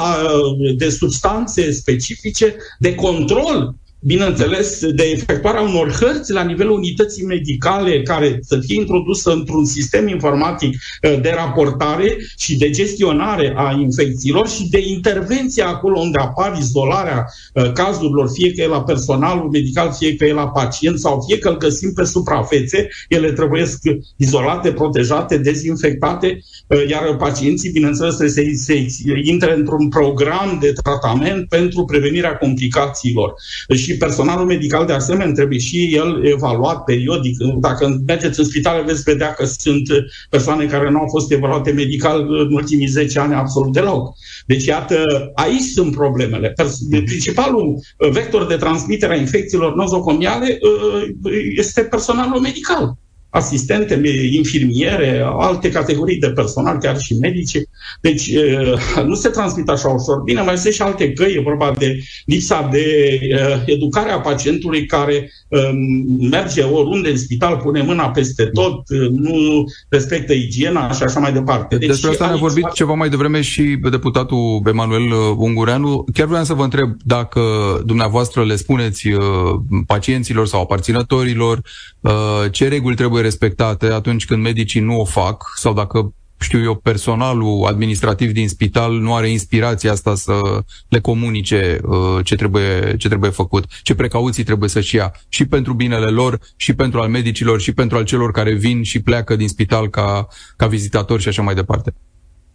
de 0.77 0.89
substanțe 0.89 1.71
specifice, 1.71 2.55
de 2.79 2.95
control 2.95 3.75
bineînțeles, 3.99 4.85
de 4.85 5.03
efectuarea 5.03 5.61
unor 5.61 5.91
hărți 5.91 6.31
la 6.31 6.43
nivelul 6.43 6.75
unității 6.75 7.25
medicale 7.25 8.01
care 8.01 8.39
să 8.41 8.59
fie 8.65 8.79
introdusă 8.79 9.31
într-un 9.31 9.65
sistem 9.65 10.07
informatic 10.07 10.69
uh, 10.69 11.21
de 11.21 11.33
raportare 11.35 12.17
și 12.37 12.57
de 12.57 12.69
gestionare 12.69 13.53
a 13.55 13.77
infecțiilor 13.79 14.49
și 14.49 14.69
de 14.69 14.79
intervenție 14.87 15.63
acolo 15.63 15.99
unde 15.99 16.17
apar 16.17 16.57
izolarea 16.59 17.25
uh, 17.53 17.71
cazurilor, 17.71 18.29
fie 18.33 18.53
că 18.53 18.61
e 18.61 18.67
la 18.67 18.83
personalul 18.83 19.49
medical, 19.49 19.91
fie 19.91 20.15
că 20.15 20.25
e 20.25 20.33
la 20.33 20.47
pacient 20.47 20.99
sau 20.99 21.23
fie 21.27 21.37
că 21.37 21.49
îl 21.49 21.57
găsim 21.57 21.93
pe 21.93 22.03
suprafețe, 22.03 22.87
ele 23.09 23.31
trebuie 23.31 23.65
izolate, 24.17 24.71
protejate, 24.71 25.37
dezinfectate, 25.37 26.39
uh, 26.67 26.89
iar 26.89 27.15
pacienții, 27.15 27.71
bineînțeles, 27.71 28.15
trebuie 28.15 28.55
să, 28.55 28.63
se 28.63 28.85
intre 29.23 29.55
într-un 29.55 29.89
program 29.89 30.57
de 30.61 30.73
tratament 30.83 31.47
pentru 31.47 31.85
prevenirea 31.85 32.37
complicațiilor. 32.37 33.33
Și 33.85 33.97
personalul 33.97 34.45
medical 34.45 34.85
de 34.85 34.93
asemenea 34.93 35.33
trebuie 35.33 35.59
și 35.59 35.95
el 35.95 36.25
evaluat 36.25 36.83
periodic. 36.83 37.37
Dacă 37.59 38.01
mergeți 38.05 38.39
în 38.39 38.45
spitale 38.45 38.81
veți 38.81 39.03
vedea 39.03 39.33
că 39.33 39.45
sunt 39.45 39.87
persoane 40.29 40.65
care 40.65 40.89
nu 40.89 40.99
au 40.99 41.07
fost 41.07 41.31
evaluate 41.31 41.71
medical 41.71 42.19
în 42.29 42.53
ultimii 42.53 42.87
10 42.87 43.19
ani 43.19 43.33
absolut 43.33 43.73
deloc. 43.73 44.15
Deci, 44.45 44.65
iată, 44.65 45.31
aici 45.35 45.71
sunt 45.73 45.95
problemele. 45.95 46.53
Principalul 46.89 47.79
vector 48.11 48.45
de 48.45 48.55
transmitere 48.55 49.13
a 49.13 49.19
infecțiilor 49.19 49.75
nozocomiale 49.75 50.59
uh, 50.61 51.03
este 51.55 51.81
personalul 51.81 52.39
medical 52.39 52.97
asistente, 53.35 54.01
infirmiere, 54.31 55.25
alte 55.37 55.69
categorii 55.69 56.19
de 56.19 56.29
personal, 56.29 56.77
chiar 56.77 56.99
și 56.99 57.13
medici. 57.13 57.57
Deci 58.01 58.31
nu 59.05 59.15
se 59.15 59.29
transmit 59.29 59.69
așa 59.69 59.87
ușor. 59.87 60.21
Bine, 60.23 60.41
mai 60.41 60.57
sunt 60.57 60.73
și 60.73 60.81
alte 60.81 61.13
căi, 61.13 61.33
e 61.33 61.41
vorba 61.41 61.73
de 61.77 61.97
lipsa 62.25 62.69
de 62.71 63.19
educare 63.65 64.11
a 64.11 64.19
pacientului 64.19 64.85
care 64.85 65.31
merge 66.29 66.61
oriunde 66.61 67.09
în 67.09 67.17
spital, 67.17 67.57
pune 67.57 67.81
mâna 67.81 68.09
peste 68.09 68.43
tot, 68.53 68.89
nu 69.11 69.63
respectă 69.89 70.33
igiena 70.33 70.91
și 70.91 71.03
așa 71.03 71.19
mai 71.19 71.33
departe. 71.33 71.77
Deci, 71.77 71.87
Despre 71.87 72.09
asta 72.09 72.25
ne-a 72.25 72.35
vorbit 72.35 72.63
va... 72.63 72.69
ceva 72.69 72.93
mai 72.93 73.09
devreme 73.09 73.41
și 73.41 73.77
deputatul 73.91 74.61
Emanuel 74.65 75.11
Ungureanu. 75.37 76.05
Chiar 76.13 76.27
vreau 76.27 76.43
să 76.43 76.53
vă 76.53 76.63
întreb 76.63 76.89
dacă 77.03 77.41
dumneavoastră 77.85 78.45
le 78.45 78.55
spuneți 78.55 79.07
pacienților 79.87 80.47
sau 80.47 80.61
aparținătorilor 80.61 81.61
ce 82.51 82.67
reguli 82.67 82.95
trebuie 82.95 83.23
respectate 83.25 83.85
atunci 83.85 84.25
când 84.25 84.41
medicii 84.41 84.81
nu 84.81 84.99
o 84.99 85.05
fac 85.05 85.43
sau 85.55 85.73
dacă 85.73 86.13
știu 86.39 86.63
eu, 86.63 86.75
personalul 86.75 87.65
administrativ 87.65 88.31
din 88.31 88.47
spital 88.49 88.93
nu 88.93 89.15
are 89.15 89.29
inspirația 89.29 89.91
asta 89.91 90.15
să 90.15 90.63
le 90.87 90.99
comunice 90.99 91.79
uh, 91.83 92.19
ce, 92.23 92.35
trebuie, 92.35 92.95
ce 92.97 93.07
trebuie 93.07 93.29
făcut, 93.29 93.65
ce 93.83 93.95
precauții 93.95 94.43
trebuie 94.43 94.69
să-și 94.69 94.95
ia 94.95 95.13
și 95.29 95.45
pentru 95.45 95.73
binele 95.73 96.09
lor, 96.09 96.39
și 96.55 96.73
pentru 96.73 96.99
al 97.01 97.09
medicilor, 97.09 97.61
și 97.61 97.71
pentru 97.71 97.97
al 97.97 98.03
celor 98.03 98.31
care 98.31 98.53
vin 98.53 98.83
și 98.83 99.01
pleacă 99.01 99.35
din 99.35 99.47
spital 99.47 99.89
ca, 99.89 100.27
ca 100.55 100.67
vizitatori 100.67 101.21
și 101.21 101.27
așa 101.27 101.41
mai 101.41 101.55
departe. 101.55 101.93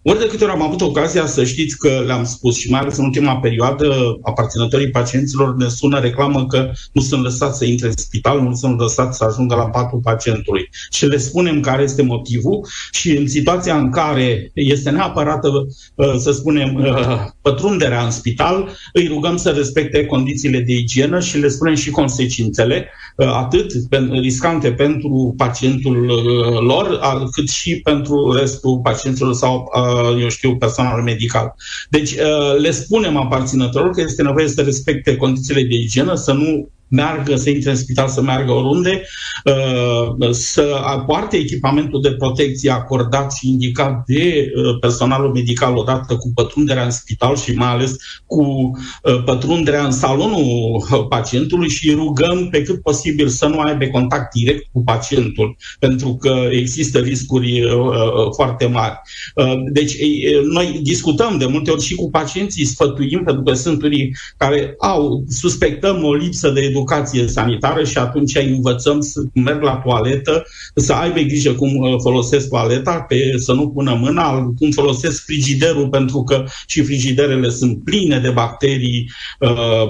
Ori 0.02 0.18
de 0.18 0.26
câte 0.26 0.44
ori 0.44 0.52
am 0.52 0.62
avut 0.62 0.80
ocazia 0.80 1.26
să 1.26 1.44
știți 1.44 1.78
că 1.78 2.02
le-am 2.06 2.24
spus 2.24 2.56
și 2.56 2.70
mai 2.70 2.80
ales 2.80 2.96
în 2.96 3.04
ultima 3.04 3.36
perioadă, 3.36 4.18
aparținătorii 4.22 4.90
pacienților 4.90 5.56
ne 5.56 5.68
sună 5.68 5.98
reclamă 5.98 6.46
că 6.46 6.70
nu 6.92 7.02
sunt 7.02 7.22
lăsați 7.22 7.58
să 7.58 7.64
intre 7.64 7.86
în 7.86 7.96
spital, 7.96 8.40
nu 8.40 8.54
sunt 8.54 8.78
lăsați 8.78 9.16
să 9.16 9.24
ajungă 9.24 9.54
la 9.54 9.68
patul 9.68 10.00
pacientului. 10.02 10.68
Și 10.90 11.06
le 11.06 11.16
spunem 11.16 11.60
care 11.60 11.82
este 11.82 12.02
motivul 12.02 12.66
și 12.90 13.16
în 13.16 13.28
situația 13.28 13.76
în 13.76 13.90
care 13.90 14.50
este 14.54 14.90
neapărat, 14.90 15.44
uh, 15.44 16.14
să 16.18 16.32
spunem, 16.32 16.74
uh, 16.74 17.26
pătrunderea 17.42 18.05
în 18.05 18.11
spital, 18.11 18.76
îi 18.92 19.07
rugăm 19.07 19.37
să 19.37 19.50
respecte 19.50 20.07
condițiile 20.07 20.61
de 20.61 20.72
igienă 20.72 21.20
și 21.20 21.38
le 21.38 21.48
spunem 21.48 21.74
și 21.74 21.90
consecințele, 21.90 22.88
uh, 23.16 23.26
atât 23.26 23.72
riscante 24.11 24.72
pentru 24.72 25.35
pacientul 25.37 25.96
lor, 26.66 27.00
cât 27.33 27.48
și 27.48 27.81
pentru 27.81 28.33
restul 28.33 28.81
pacienților 28.83 29.35
sau 29.35 29.70
eu 30.20 30.29
știu, 30.29 30.57
personal 30.57 31.03
medical. 31.03 31.55
Deci 31.90 32.12
uh, 32.12 32.59
le 32.59 32.70
spunem 32.70 33.16
aparținătorilor 33.16 33.94
că 33.94 34.00
este 34.00 34.22
nevoie 34.22 34.48
să 34.48 34.62
respecte 34.62 35.16
condițiile 35.16 35.62
de 35.62 35.74
igienă, 35.74 36.14
să 36.14 36.33
nu 36.33 36.68
meargă, 36.90 37.37
să 37.37 37.50
intre 37.50 37.70
în 37.70 37.76
spital, 37.76 38.09
să 38.09 38.22
meargă 38.22 38.53
oriunde, 38.53 39.03
uh, 39.44 40.31
să 40.31 40.81
apoarte 40.85 41.37
echipamentul 41.37 42.00
de 42.00 42.12
protecție 42.12 42.70
acordat 42.70 43.33
și 43.33 43.48
indicat 43.48 44.03
de 44.07 44.50
uh, 44.55 44.79
personalul 44.81 45.33
medical 45.33 45.76
odată 45.76 46.16
cu 46.16 46.31
pătrunderea 46.35 46.85
în 46.85 46.90
spital 46.90 47.37
și 47.37 47.53
mai 47.53 47.68
ales 47.68 47.96
cu 48.26 48.42
uh, 48.42 49.22
pătrunderea 49.24 49.85
în 49.85 49.90
salonul 49.90 50.83
pacientului 51.09 51.68
și 51.68 51.90
rugăm 51.90 52.48
pe 52.48 52.62
cât 52.62 52.83
posibil 52.83 53.29
să 53.29 53.46
nu 53.46 53.59
aibă 53.59 53.85
contact 53.87 54.35
direct 54.35 54.66
cu 54.72 54.83
pacientul, 54.83 55.57
pentru 55.79 56.16
că 56.20 56.48
există 56.50 56.98
riscuri 56.98 57.62
foarte 58.35 58.66
mari. 58.66 59.00
Deci 59.72 59.96
noi 60.53 60.81
discutăm 60.83 61.38
de 61.38 61.46
multe 61.46 61.70
ori 61.70 61.83
și 61.83 61.94
cu 61.94 62.11
pacienții, 62.11 62.64
sfătuim, 62.64 63.22
pentru 63.24 63.42
că 63.42 63.53
sunt 63.53 63.83
unii 63.83 64.12
care 64.37 64.74
au, 64.79 65.24
suspectăm 65.29 66.05
o 66.05 66.14
lipsă 66.14 66.50
de 66.50 66.61
educație 66.61 66.79
educație 66.80 67.26
sanitară 67.26 67.84
și 67.84 67.98
atunci 67.98 68.36
îi 68.36 68.50
învățăm 68.50 69.00
să 69.00 69.20
merg 69.32 69.62
la 69.62 69.76
toaletă, 69.76 70.46
să 70.74 70.92
aibă 70.92 71.20
grijă 71.20 71.52
cum 71.52 71.76
uh, 71.76 71.94
folosesc 72.02 72.48
toaleta, 72.48 73.00
pe, 73.00 73.34
să 73.36 73.52
nu 73.52 73.68
pună 73.68 73.94
mâna, 73.94 74.52
cum 74.58 74.70
folosesc 74.70 75.24
frigiderul, 75.24 75.88
pentru 75.88 76.22
că 76.22 76.44
și 76.66 76.82
frigiderele 76.82 77.50
sunt 77.50 77.84
pline 77.84 78.18
de 78.18 78.30
bacterii 78.30 79.10
uh, 79.38 79.84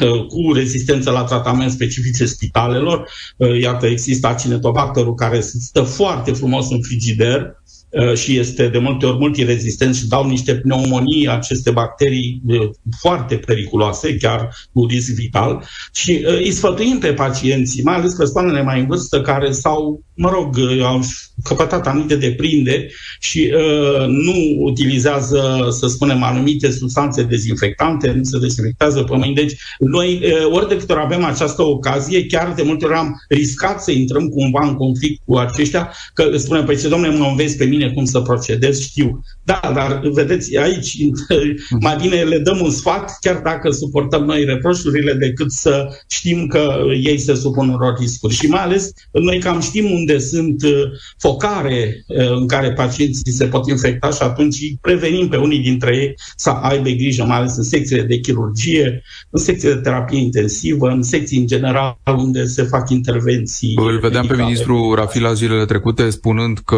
uh, 0.00 0.26
cu 0.26 0.52
rezistență 0.52 1.10
la 1.10 1.24
tratament 1.24 1.70
specifice 1.70 2.24
spitalelor. 2.24 3.08
Uh, 3.36 3.60
iată, 3.60 3.86
există 3.86 4.26
acinetobacterul 4.26 5.14
care 5.14 5.40
stă 5.40 5.82
foarte 5.82 6.32
frumos 6.32 6.70
în 6.70 6.82
frigider, 6.82 7.26
Uh, 7.40 7.77
și 8.14 8.38
este 8.38 8.68
de 8.68 8.78
multe 8.78 9.06
ori 9.06 9.18
multirezistent 9.18 9.94
și 9.94 10.06
dau 10.06 10.28
niște 10.28 10.54
pneumonii, 10.54 11.28
aceste 11.28 11.70
bacterii 11.70 12.42
uh, 12.46 12.70
foarte 13.00 13.36
periculoase, 13.36 14.16
chiar 14.16 14.48
cu 14.72 14.86
risc 14.86 15.14
vital. 15.14 15.64
Și 15.92 16.24
uh, 16.26 16.36
îi 16.36 16.50
sfătuim 16.50 16.98
pe 16.98 17.12
pacienții, 17.12 17.82
mai 17.82 17.94
ales 17.94 18.14
persoanele 18.14 18.62
mai 18.62 18.80
în 18.80 18.86
vârstă, 18.86 19.20
care 19.20 19.50
s-au, 19.50 20.04
mă 20.18 20.30
rog, 20.30 20.56
au 20.82 21.00
căpătat 21.42 21.86
anumite 21.86 22.16
deprinde 22.16 22.88
și 23.20 23.52
uh, 23.54 24.06
nu 24.06 24.54
utilizează, 24.58 25.68
să 25.70 25.86
spunem, 25.86 26.22
anumite 26.22 26.70
substanțe 26.70 27.22
dezinfectante, 27.22 28.12
nu 28.12 28.22
se 28.22 28.38
dezinfectează 28.38 29.02
pe 29.02 29.16
mâini. 29.16 29.34
Deci, 29.34 29.52
noi, 29.78 30.20
uh, 30.22 30.52
ori 30.52 30.68
de 30.68 30.76
câte 30.76 30.92
ori 30.92 31.02
avem 31.04 31.24
această 31.24 31.62
ocazie, 31.62 32.26
chiar 32.26 32.52
de 32.56 32.62
multe 32.62 32.84
ori 32.84 32.94
am 32.94 33.14
riscat 33.28 33.82
să 33.82 33.90
intrăm 33.90 34.28
cumva 34.28 34.66
în 34.66 34.74
conflict 34.74 35.22
cu 35.24 35.36
aceștia, 35.36 35.92
că 36.14 36.36
spunem, 36.36 36.64
păi 36.64 36.76
ce, 36.76 36.88
domnule, 36.88 37.16
mă 37.16 37.26
înveți 37.30 37.56
pe 37.56 37.64
mine 37.64 37.90
cum 37.90 38.04
să 38.04 38.20
procedez, 38.20 38.80
știu. 38.80 39.20
Da, 39.44 39.60
dar 39.74 40.00
vedeți, 40.12 40.56
aici 40.56 40.96
mai 41.80 41.96
bine 42.00 42.22
le 42.22 42.38
dăm 42.38 42.60
un 42.60 42.70
sfat, 42.70 43.16
chiar 43.20 43.40
dacă 43.44 43.70
suportăm 43.70 44.24
noi 44.24 44.44
reproșurile, 44.44 45.12
decât 45.12 45.50
să 45.52 45.88
știm 46.10 46.46
că 46.46 46.80
ei 47.02 47.18
se 47.18 47.34
supun 47.34 47.68
unor 47.68 47.96
riscuri. 47.98 48.34
Și 48.34 48.46
mai 48.46 48.62
ales, 48.62 48.90
noi 49.12 49.38
cam 49.38 49.60
știm 49.60 49.90
unde 49.90 50.07
sunt 50.16 50.62
uh, 50.62 50.70
focare 51.18 52.04
în 52.38 52.46
care 52.46 52.72
pacienții 52.72 53.32
se 53.32 53.44
pot 53.44 53.68
infecta 53.68 54.10
și 54.10 54.22
atunci 54.22 54.56
prevenim 54.80 55.28
pe 55.28 55.36
unii 55.36 55.58
dintre 55.58 55.96
ei 55.96 56.14
să 56.36 56.50
aibă 56.50 56.88
grijă, 56.88 57.24
mai 57.24 57.36
ales 57.36 57.56
în 57.56 57.62
secțiile 57.62 58.02
de 58.02 58.18
chirurgie, 58.18 59.02
în 59.30 59.40
secțiile 59.40 59.74
de 59.74 59.80
terapie 59.80 60.18
intensivă, 60.18 60.88
în 60.88 61.02
secții 61.02 61.38
în 61.38 61.46
general 61.46 61.96
unde 62.16 62.44
se 62.46 62.62
fac 62.62 62.90
intervenții. 62.90 63.74
Îl 63.76 63.98
vedeam 63.98 64.10
medicale. 64.12 64.36
pe 64.36 64.42
ministrul 64.42 64.94
Rafila 64.94 65.32
zilele 65.32 65.64
trecute 65.64 66.10
spunând 66.10 66.58
că, 66.58 66.76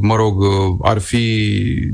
mă 0.00 0.16
rog, 0.16 0.44
ar 0.82 0.98
fi, 0.98 1.44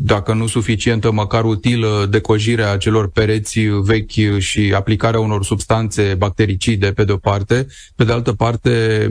dacă 0.00 0.34
nu 0.34 0.46
suficientă, 0.46 1.12
măcar 1.12 1.44
utilă 1.44 2.06
decojirea 2.10 2.72
acelor 2.72 3.10
pereți 3.10 3.60
vechi 3.60 4.38
și 4.38 4.72
aplicarea 4.74 5.20
unor 5.20 5.44
substanțe 5.44 6.14
bactericide 6.18 6.92
pe 6.92 7.04
de 7.04 7.12
o 7.12 7.16
parte, 7.16 7.66
pe 7.96 8.04
de 8.04 8.12
altă 8.12 8.32
parte, 8.32 9.06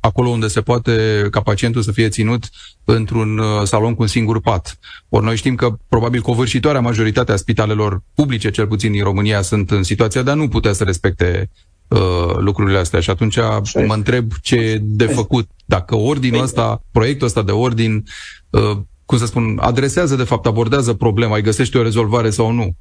acolo 0.00 0.28
unde 0.28 0.46
se 0.46 0.60
poate 0.60 0.83
ca 1.30 1.40
pacientul 1.40 1.82
să 1.82 1.92
fie 1.92 2.08
ținut 2.08 2.48
într-un 2.84 3.38
uh, 3.38 3.62
salon 3.64 3.94
cu 3.94 4.02
un 4.02 4.08
singur 4.08 4.40
pat. 4.40 4.78
Ori 5.08 5.24
noi 5.24 5.36
știm 5.36 5.54
că 5.54 5.76
probabil 5.88 6.20
covârșitoarea 6.20 6.80
majoritatea 6.80 7.36
spitalelor 7.36 8.02
publice, 8.14 8.50
cel 8.50 8.66
puțin 8.66 8.92
din 8.92 9.02
România, 9.02 9.42
sunt 9.42 9.70
în 9.70 9.82
situația 9.82 10.22
de 10.22 10.30
a 10.30 10.34
nu 10.34 10.48
putea 10.48 10.72
să 10.72 10.84
respecte 10.84 11.50
uh, 11.88 12.36
lucrurile 12.36 12.78
astea. 12.78 13.00
Și 13.00 13.10
atunci 13.10 13.38
Așa 13.38 13.80
mă 13.80 13.94
întreb 13.94 14.32
ce 14.42 14.56
e 14.56 14.78
de 14.82 15.06
făcut. 15.06 15.48
Dacă 15.64 15.96
ordinul 15.96 16.40
păi- 16.40 16.42
ăsta, 16.42 16.82
proiectul 16.90 17.26
ăsta 17.26 17.42
de 17.42 17.52
ordin, 17.52 18.04
uh, 18.50 18.76
cum 19.04 19.18
să 19.18 19.26
spun, 19.26 19.58
adresează, 19.60 20.16
de 20.16 20.24
fapt, 20.24 20.46
abordează 20.46 20.94
problema, 20.94 21.36
îi 21.36 21.42
găsește 21.42 21.78
o 21.78 21.82
rezolvare 21.82 22.30
sau 22.30 22.50
nu? 22.50 22.76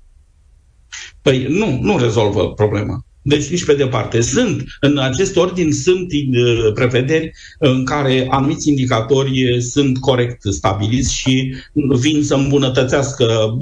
Păi 1.22 1.46
nu, 1.50 1.80
nu 1.82 1.98
rezolvă 1.98 2.54
problema. 2.54 3.06
Deci 3.24 3.48
nici 3.48 3.66
pe 3.66 3.74
departe. 3.74 4.22
Sunt, 4.22 4.64
în 4.80 4.98
acest 4.98 5.36
ordin 5.36 5.72
sunt 5.74 6.12
uh, 6.12 6.72
prevederi 6.74 7.32
în 7.60 7.86
care 7.86 8.28
anumiți 8.30 8.70
indicatori 8.70 9.62
sunt 9.62 10.00
corect 10.00 10.42
stabiliți 10.42 11.14
și 11.14 11.56
vin 12.00 12.24
să 12.24 12.36
îmbunătățească 12.36 13.58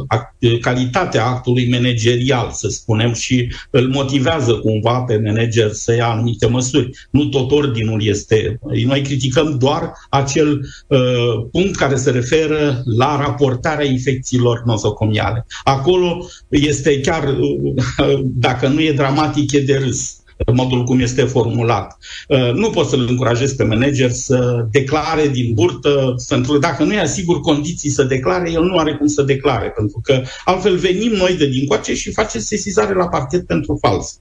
calitatea 0.61 1.25
actului 1.25 1.69
managerial, 1.69 2.49
să 2.51 2.67
spunem, 2.67 3.13
și 3.13 3.51
îl 3.69 3.87
motivează 3.87 4.53
cumva 4.53 4.99
pe 4.99 5.21
manager 5.25 5.71
să 5.71 5.95
ia 5.95 6.07
anumite 6.07 6.47
măsuri. 6.47 6.89
Nu 7.09 7.25
tot 7.25 7.51
ordinul 7.51 8.03
este. 8.03 8.59
Noi 8.85 9.01
criticăm 9.01 9.57
doar 9.59 9.91
acel 10.09 10.61
uh, 10.87 10.99
punct 11.51 11.75
care 11.75 11.95
se 11.95 12.11
referă 12.11 12.81
la 12.85 13.17
raportarea 13.17 13.85
infecțiilor 13.85 14.61
nosocomiale. 14.65 15.45
Acolo 15.63 16.25
este 16.49 16.99
chiar, 16.99 17.27
uh, 17.27 18.19
dacă 18.23 18.67
nu 18.67 18.81
e 18.81 18.91
dramatic, 18.91 19.50
e 19.53 19.61
de 19.61 19.77
râs 19.77 20.21
modul 20.53 20.83
cum 20.83 20.99
este 20.99 21.21
formulat. 21.23 21.97
Uh, 22.27 22.51
nu 22.53 22.69
pot 22.69 22.87
să-l 22.87 23.05
încurajez 23.09 23.53
pe 23.53 23.63
manager 23.63 24.11
să 24.11 24.67
declare 24.71 25.27
din 25.27 25.53
burtă, 25.53 26.15
pentru 26.27 26.51
că 26.51 26.57
dacă 26.57 26.83
nu 26.83 26.93
i 26.93 26.99
asigur 26.99 27.39
condiții 27.39 27.89
să 27.89 28.03
declare, 28.03 28.51
el 28.51 28.63
nu 28.63 28.77
are 28.77 28.95
cum 28.95 29.07
să 29.07 29.21
declare, 29.21 29.69
pentru 29.69 29.99
că 30.03 30.21
altfel 30.45 30.75
venim 30.75 31.11
noi 31.11 31.35
de 31.37 31.47
din 31.47 31.67
coace 31.67 31.95
și 31.95 32.11
facem 32.11 32.41
sesizare 32.41 32.93
la 32.93 33.07
parchet 33.07 33.45
pentru 33.45 33.77
fals 33.81 34.19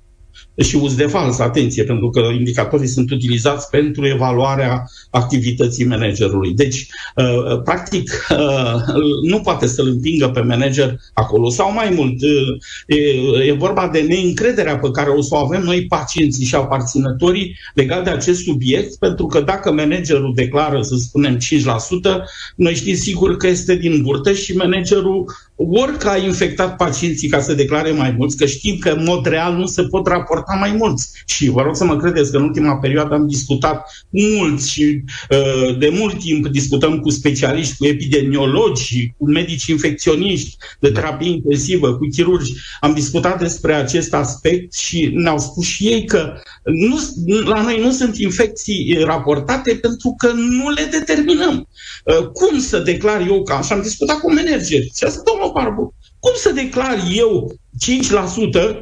și 0.62 0.76
uz 0.76 0.94
de 0.94 1.06
fals, 1.06 1.38
atenție, 1.38 1.84
pentru 1.84 2.10
că 2.10 2.20
indicatorii 2.38 2.86
sunt 2.86 3.10
utilizați 3.10 3.70
pentru 3.70 4.06
evaluarea 4.06 4.84
activității 5.10 5.84
managerului. 5.84 6.54
Deci, 6.54 6.86
uh, 7.16 7.62
practic, 7.64 8.26
uh, 8.30 8.74
nu 9.22 9.40
poate 9.40 9.66
să-l 9.66 9.86
împingă 9.86 10.28
pe 10.28 10.40
manager 10.40 11.00
acolo. 11.14 11.50
Sau 11.50 11.72
mai 11.72 11.92
mult, 11.96 12.22
uh, 12.22 13.46
e 13.46 13.52
vorba 13.52 13.88
de 13.92 14.00
neîncrederea 14.00 14.78
pe 14.78 14.90
care 14.90 15.10
o 15.10 15.20
să 15.20 15.34
o 15.34 15.38
avem 15.38 15.62
noi 15.62 15.86
pacienții 15.86 16.44
și 16.44 16.54
aparținătorii 16.54 17.56
legat 17.74 18.04
de 18.04 18.10
acest 18.10 18.42
subiect, 18.42 18.98
pentru 18.98 19.26
că 19.26 19.40
dacă 19.40 19.72
managerul 19.72 20.32
declară, 20.34 20.82
să 20.82 20.94
spunem, 20.98 21.38
5%, 21.38 22.24
noi 22.56 22.74
știm 22.74 22.94
sigur 22.94 23.36
că 23.36 23.46
este 23.46 23.74
din 23.74 24.02
burtă 24.02 24.32
și 24.32 24.56
managerul 24.56 25.24
ori 25.68 25.98
că 25.98 26.08
a 26.08 26.16
infectat 26.16 26.76
pacienții 26.76 27.28
ca 27.28 27.40
să 27.40 27.54
declare 27.54 27.90
mai 27.90 28.14
mulți, 28.18 28.36
că 28.36 28.46
știm 28.46 28.76
că 28.78 28.88
în 28.88 29.04
mod 29.04 29.26
real 29.26 29.54
nu 29.54 29.66
se 29.66 29.82
pot 29.82 30.06
raporta 30.06 30.56
mai 30.58 30.72
mulți. 30.72 31.10
Și 31.26 31.48
vă 31.48 31.62
rog 31.62 31.76
să 31.76 31.84
mă 31.84 31.96
credeți 31.96 32.30
că 32.30 32.36
în 32.36 32.42
ultima 32.42 32.76
perioadă 32.76 33.14
am 33.14 33.26
discutat 33.26 33.82
mulți 34.10 34.70
și 34.70 35.04
uh, 35.30 35.78
de 35.78 35.88
mult 35.92 36.18
timp 36.18 36.46
discutăm 36.46 36.98
cu 36.98 37.10
specialiști, 37.10 37.76
cu 37.76 37.86
epidemiologi, 37.86 39.14
cu 39.16 39.30
medici 39.30 39.66
infecționiști 39.66 40.56
de 40.78 40.90
terapie 40.90 41.30
intensivă, 41.30 41.96
cu 41.96 42.08
chirurgi. 42.12 42.52
Am 42.80 42.94
discutat 42.94 43.38
despre 43.38 43.74
acest 43.74 44.14
aspect 44.14 44.74
și 44.74 45.10
ne-au 45.14 45.38
spus 45.38 45.66
și 45.66 45.86
ei 45.86 46.04
că 46.04 46.32
nu, 46.64 46.98
la 47.44 47.62
noi 47.62 47.80
nu 47.80 47.90
sunt 47.90 48.16
infecții 48.16 48.98
raportate 49.04 49.74
pentru 49.74 50.14
că 50.18 50.32
nu 50.32 50.70
le 50.70 50.88
determinăm. 50.90 51.68
Uh, 52.04 52.26
cum 52.26 52.58
să 52.58 52.78
declar 52.78 53.26
eu 53.26 53.42
ca 53.42 53.54
așa? 53.54 53.74
Am 53.74 53.82
discutat 53.82 54.18
cu 54.20 54.32
manageri. 54.32 54.90
Și 54.96 55.04
asta, 55.04 55.22
domnul 55.24 55.49
Barbu, 55.52 55.94
cum 56.20 56.32
să 56.34 56.52
declar 56.52 56.98
eu 57.14 57.52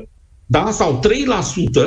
5% 0.01 0.09
da? 0.47 0.71
sau 0.71 1.01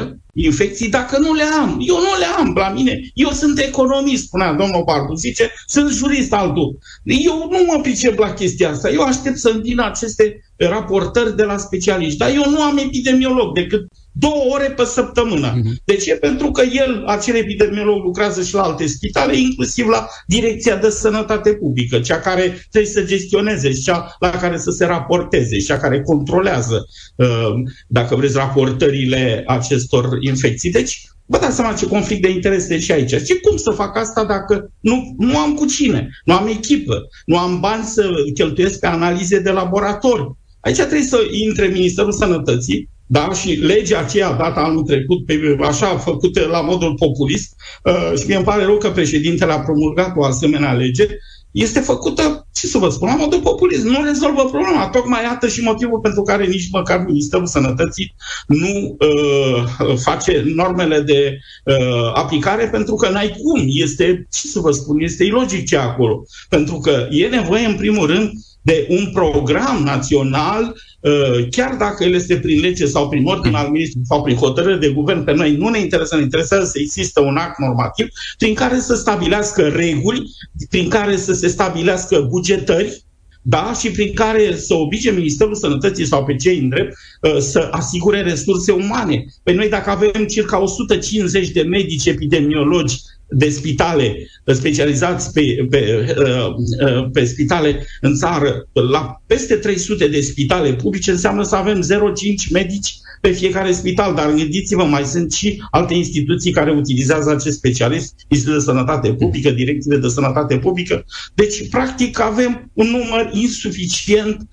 3% 0.06 0.22
infecții 0.34 0.90
dacă 0.90 1.18
nu 1.18 1.34
le 1.34 1.44
am. 1.44 1.78
Eu 1.80 1.96
nu 1.96 2.20
le 2.20 2.26
am 2.38 2.54
la 2.56 2.70
mine. 2.70 3.00
Eu 3.14 3.30
sunt 3.30 3.60
economist, 3.60 4.24
spunea 4.24 4.54
domnul 4.54 4.84
Barbu, 4.84 5.14
zice, 5.14 5.52
sunt 5.66 5.92
jurist 5.92 6.34
altul. 6.34 6.78
Eu 7.04 7.48
nu 7.50 7.64
mă 7.68 7.82
pricep 7.82 8.18
la 8.18 8.34
chestia 8.34 8.70
asta. 8.70 8.90
Eu 8.90 9.02
aștept 9.02 9.38
să 9.38 9.60
vină 9.62 9.86
aceste 9.86 10.44
raportări 10.56 11.36
de 11.36 11.44
la 11.44 11.58
specialiști. 11.58 12.18
Dar 12.18 12.30
eu 12.34 12.50
nu 12.50 12.62
am 12.62 12.78
epidemiolog 12.78 13.54
decât 13.54 13.88
două 14.12 14.44
ore 14.50 14.72
pe 14.72 14.84
săptămână. 14.84 15.60
Uh-huh. 15.60 15.84
De 15.86 15.96
ce? 15.96 16.16
Pentru 16.16 16.52
că 16.52 16.62
el, 16.62 17.04
acel 17.06 17.36
epidemiolog, 17.36 18.04
lucrează 18.04 18.44
și 18.44 18.54
la 18.54 18.62
alte 18.62 18.88
spitale, 18.88 19.38
inclusiv 19.38 19.88
la 19.88 20.08
Direcția 20.28 20.76
de 20.76 20.90
Sănătate 20.90 21.54
Publică, 21.54 22.00
cea 22.00 22.20
care 22.20 22.68
trebuie 22.72 22.92
să 22.92 23.04
gestioneze 23.04 23.74
și 23.74 23.82
cea 23.82 24.16
la 24.20 24.30
care 24.30 24.58
să 24.58 24.72
se 24.72 24.86
raporteze 24.86 25.60
și 25.60 25.66
cea 25.66 25.78
care 25.78 26.02
controlează, 26.02 26.86
uh, 27.16 27.54
dacă 27.88 28.16
vreți, 28.16 28.36
raportările 28.36 29.44
acestor 29.48 30.18
infecții. 30.20 30.72
Deci, 30.72 31.06
Vă 31.26 31.38
dați 31.38 31.56
seama 31.56 31.74
ce 31.74 31.88
conflict 31.88 32.22
de 32.22 32.30
interese 32.30 32.80
și 32.80 32.92
aici. 32.92 33.24
Ce 33.26 33.40
cum 33.40 33.58
să 33.58 33.72
fac 33.72 33.98
asta 33.98 34.26
dacă 34.26 34.72
nu, 34.80 35.16
nu 35.18 35.38
am 35.38 35.54
cu 35.54 35.66
cine, 35.66 36.10
nu 36.26 36.34
am 36.34 36.48
echipă, 36.48 37.08
nu 37.26 37.38
am 37.38 37.60
bani 37.60 37.84
să 37.84 38.10
cheltuiesc 38.34 38.80
pe 38.80 38.88
analize 38.88 39.40
de 39.40 39.52
laborator. 39.52 40.36
Aici 40.60 40.76
trebuie 40.76 41.02
să 41.02 41.18
intre 41.32 41.68
Ministerul 41.68 42.12
Sănătății, 42.12 42.90
da? 43.12 43.30
Și 43.34 43.52
legea 43.52 44.00
aceea 44.00 44.32
dată 44.32 44.60
anul 44.60 44.84
trecut, 44.84 45.26
pe, 45.26 45.58
așa 45.62 45.88
făcută 45.88 46.48
la 46.52 46.62
modul 46.62 46.94
populist, 46.94 47.56
uh, 47.84 48.20
și 48.20 48.28
mi 48.28 48.36
îmi 48.36 48.44
pare 48.44 48.64
rău 48.64 48.78
că 48.78 48.90
președintele 48.90 49.52
a 49.52 49.60
promulgat 49.60 50.14
o 50.16 50.24
asemenea 50.24 50.74
lege, 50.74 51.08
este 51.52 51.80
făcută, 51.80 52.48
ce 52.54 52.68
să 52.68 52.78
vă 52.78 52.90
spun, 52.90 53.08
la 53.08 53.16
modul 53.16 53.40
populist. 53.40 53.84
Nu 53.84 54.04
rezolvă 54.04 54.42
problema. 54.42 54.90
Tocmai 54.90 55.24
iată 55.24 55.48
și 55.48 55.62
motivul 55.62 56.00
pentru 56.00 56.22
care 56.22 56.46
nici 56.46 56.70
măcar 56.72 57.04
Ministerul 57.08 57.46
Sănătății 57.46 58.16
nu 58.48 58.98
uh, 59.00 59.96
face 60.04 60.44
normele 60.56 61.00
de 61.00 61.40
uh, 61.66 62.12
aplicare, 62.14 62.68
pentru 62.68 62.96
că 62.96 63.10
n-ai 63.10 63.30
cum. 63.30 63.64
Este, 63.68 64.28
ce 64.32 64.48
să 64.48 64.60
vă 64.60 64.72
spun, 64.72 65.00
este 65.00 65.24
ilogic 65.24 65.68
ce 65.68 65.78
acolo. 65.78 66.26
Pentru 66.50 66.78
că 66.78 67.08
e 67.10 67.28
nevoie, 67.28 67.66
în 67.66 67.76
primul 67.76 68.08
rând, 68.08 68.32
de 68.62 68.88
un 68.90 69.10
program 69.14 69.84
național 69.84 70.76
uh, 71.00 71.48
chiar 71.50 71.76
dacă 71.76 72.04
el 72.04 72.14
este 72.14 72.38
prin 72.38 72.60
lege 72.60 72.86
sau 72.86 73.10
prin 73.10 73.26
ordin 73.26 73.54
al 73.54 73.70
ministrului 73.70 74.08
sau 74.08 74.24
prin 74.24 74.36
hotărâre 74.36 74.78
de 74.78 74.90
guvern, 74.90 75.24
pe 75.24 75.34
noi 75.34 75.56
nu 75.56 75.70
ne 75.70 75.80
interesează, 75.80 76.16
ne 76.16 76.22
interesează 76.22 76.66
să 76.66 76.80
există 76.80 77.22
un 77.22 77.36
act 77.36 77.60
normativ 77.60 78.08
prin 78.38 78.54
care 78.54 78.80
să 78.80 78.96
stabilească 78.96 79.62
reguli, 79.62 80.24
prin 80.70 80.90
care 80.90 81.18
să 81.18 81.34
se 81.34 81.48
stabilească 81.48 82.28
bugetări, 82.30 83.04
da, 83.42 83.74
și 83.80 83.92
prin 83.92 84.14
care 84.14 84.56
să 84.56 84.74
oblige 84.74 85.12
Ministerul 85.12 85.56
Sănătății 85.56 86.06
sau 86.06 86.26
pe 86.26 86.36
cei 86.36 86.60
în 86.60 86.70
drept 86.70 86.96
uh, 87.22 87.38
să 87.38 87.68
asigure 87.72 88.22
resurse 88.22 88.72
umane. 88.72 89.26
Pe 89.44 89.52
noi 89.52 89.70
dacă 89.70 89.90
avem 89.90 90.26
circa 90.26 90.62
150 90.62 91.50
de 91.50 91.62
medici 91.62 92.06
epidemiologi 92.06 92.96
de 93.32 93.50
spitale 93.50 94.16
specializați 94.46 95.32
pe, 95.32 95.68
pe, 95.70 96.14
uh, 96.18 96.54
uh, 96.88 97.10
pe 97.14 97.26
spitale 97.26 97.86
în 98.02 98.16
țară, 98.16 98.68
la 98.92 99.22
peste 99.28 99.56
300 99.56 100.08
de 100.08 100.22
spitale 100.22 100.74
publice, 100.74 101.12
înseamnă 101.12 101.44
să 101.44 101.56
avem 101.56 101.82
0,5 101.82 102.52
medici 102.52 102.94
pe 103.22 103.32
fiecare 103.32 103.72
spital, 103.72 104.14
dar 104.16 104.34
gândiți-vă, 104.34 104.84
mai 104.84 105.04
sunt 105.04 105.32
și 105.32 105.64
alte 105.72 105.94
instituții 105.94 106.52
care 106.52 106.72
utilizează 106.72 107.30
acest 107.32 107.58
specialist, 107.58 108.14
Institutul 108.28 108.60
de 108.60 108.66
Sănătate 108.66 109.14
Publică, 109.14 109.50
Direcțiile 109.50 109.98
de 109.98 110.08
Sănătate 110.08 110.58
Publică. 110.58 111.06
Deci, 111.34 111.70
practic, 111.70 112.20
avem 112.20 112.72
un 112.74 112.88
număr 112.88 113.30
insuficient 113.34 114.48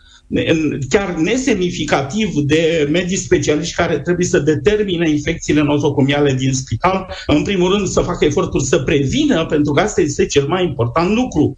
chiar 0.88 1.14
nesemnificativ 1.14 2.34
de 2.34 2.88
medici 2.90 3.18
specialiști 3.18 3.74
care 3.74 3.98
trebuie 3.98 4.26
să 4.26 4.38
determine 4.38 5.10
infecțiile 5.10 5.62
nozocomiale 5.62 6.32
din 6.32 6.52
spital, 6.52 7.14
în 7.26 7.42
primul 7.42 7.72
rând 7.72 7.86
să 7.86 8.00
facă 8.00 8.24
eforturi 8.24 8.64
să 8.64 8.78
prevină, 8.78 9.46
pentru 9.46 9.72
că 9.72 9.80
asta 9.80 10.00
este 10.00 10.26
cel 10.26 10.46
mai 10.46 10.64
important 10.64 11.14
lucru. 11.14 11.56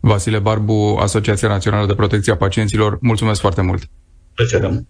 Vasile 0.00 0.38
Barbu, 0.38 0.98
Asociația 1.00 1.48
Națională 1.48 1.86
de 1.86 1.94
Protecție 1.94 2.32
a 2.32 2.36
Pacienților, 2.36 2.98
mulțumesc 3.00 3.40
foarte 3.40 3.62
mult! 3.62 3.82
Plăcere! 4.34 4.86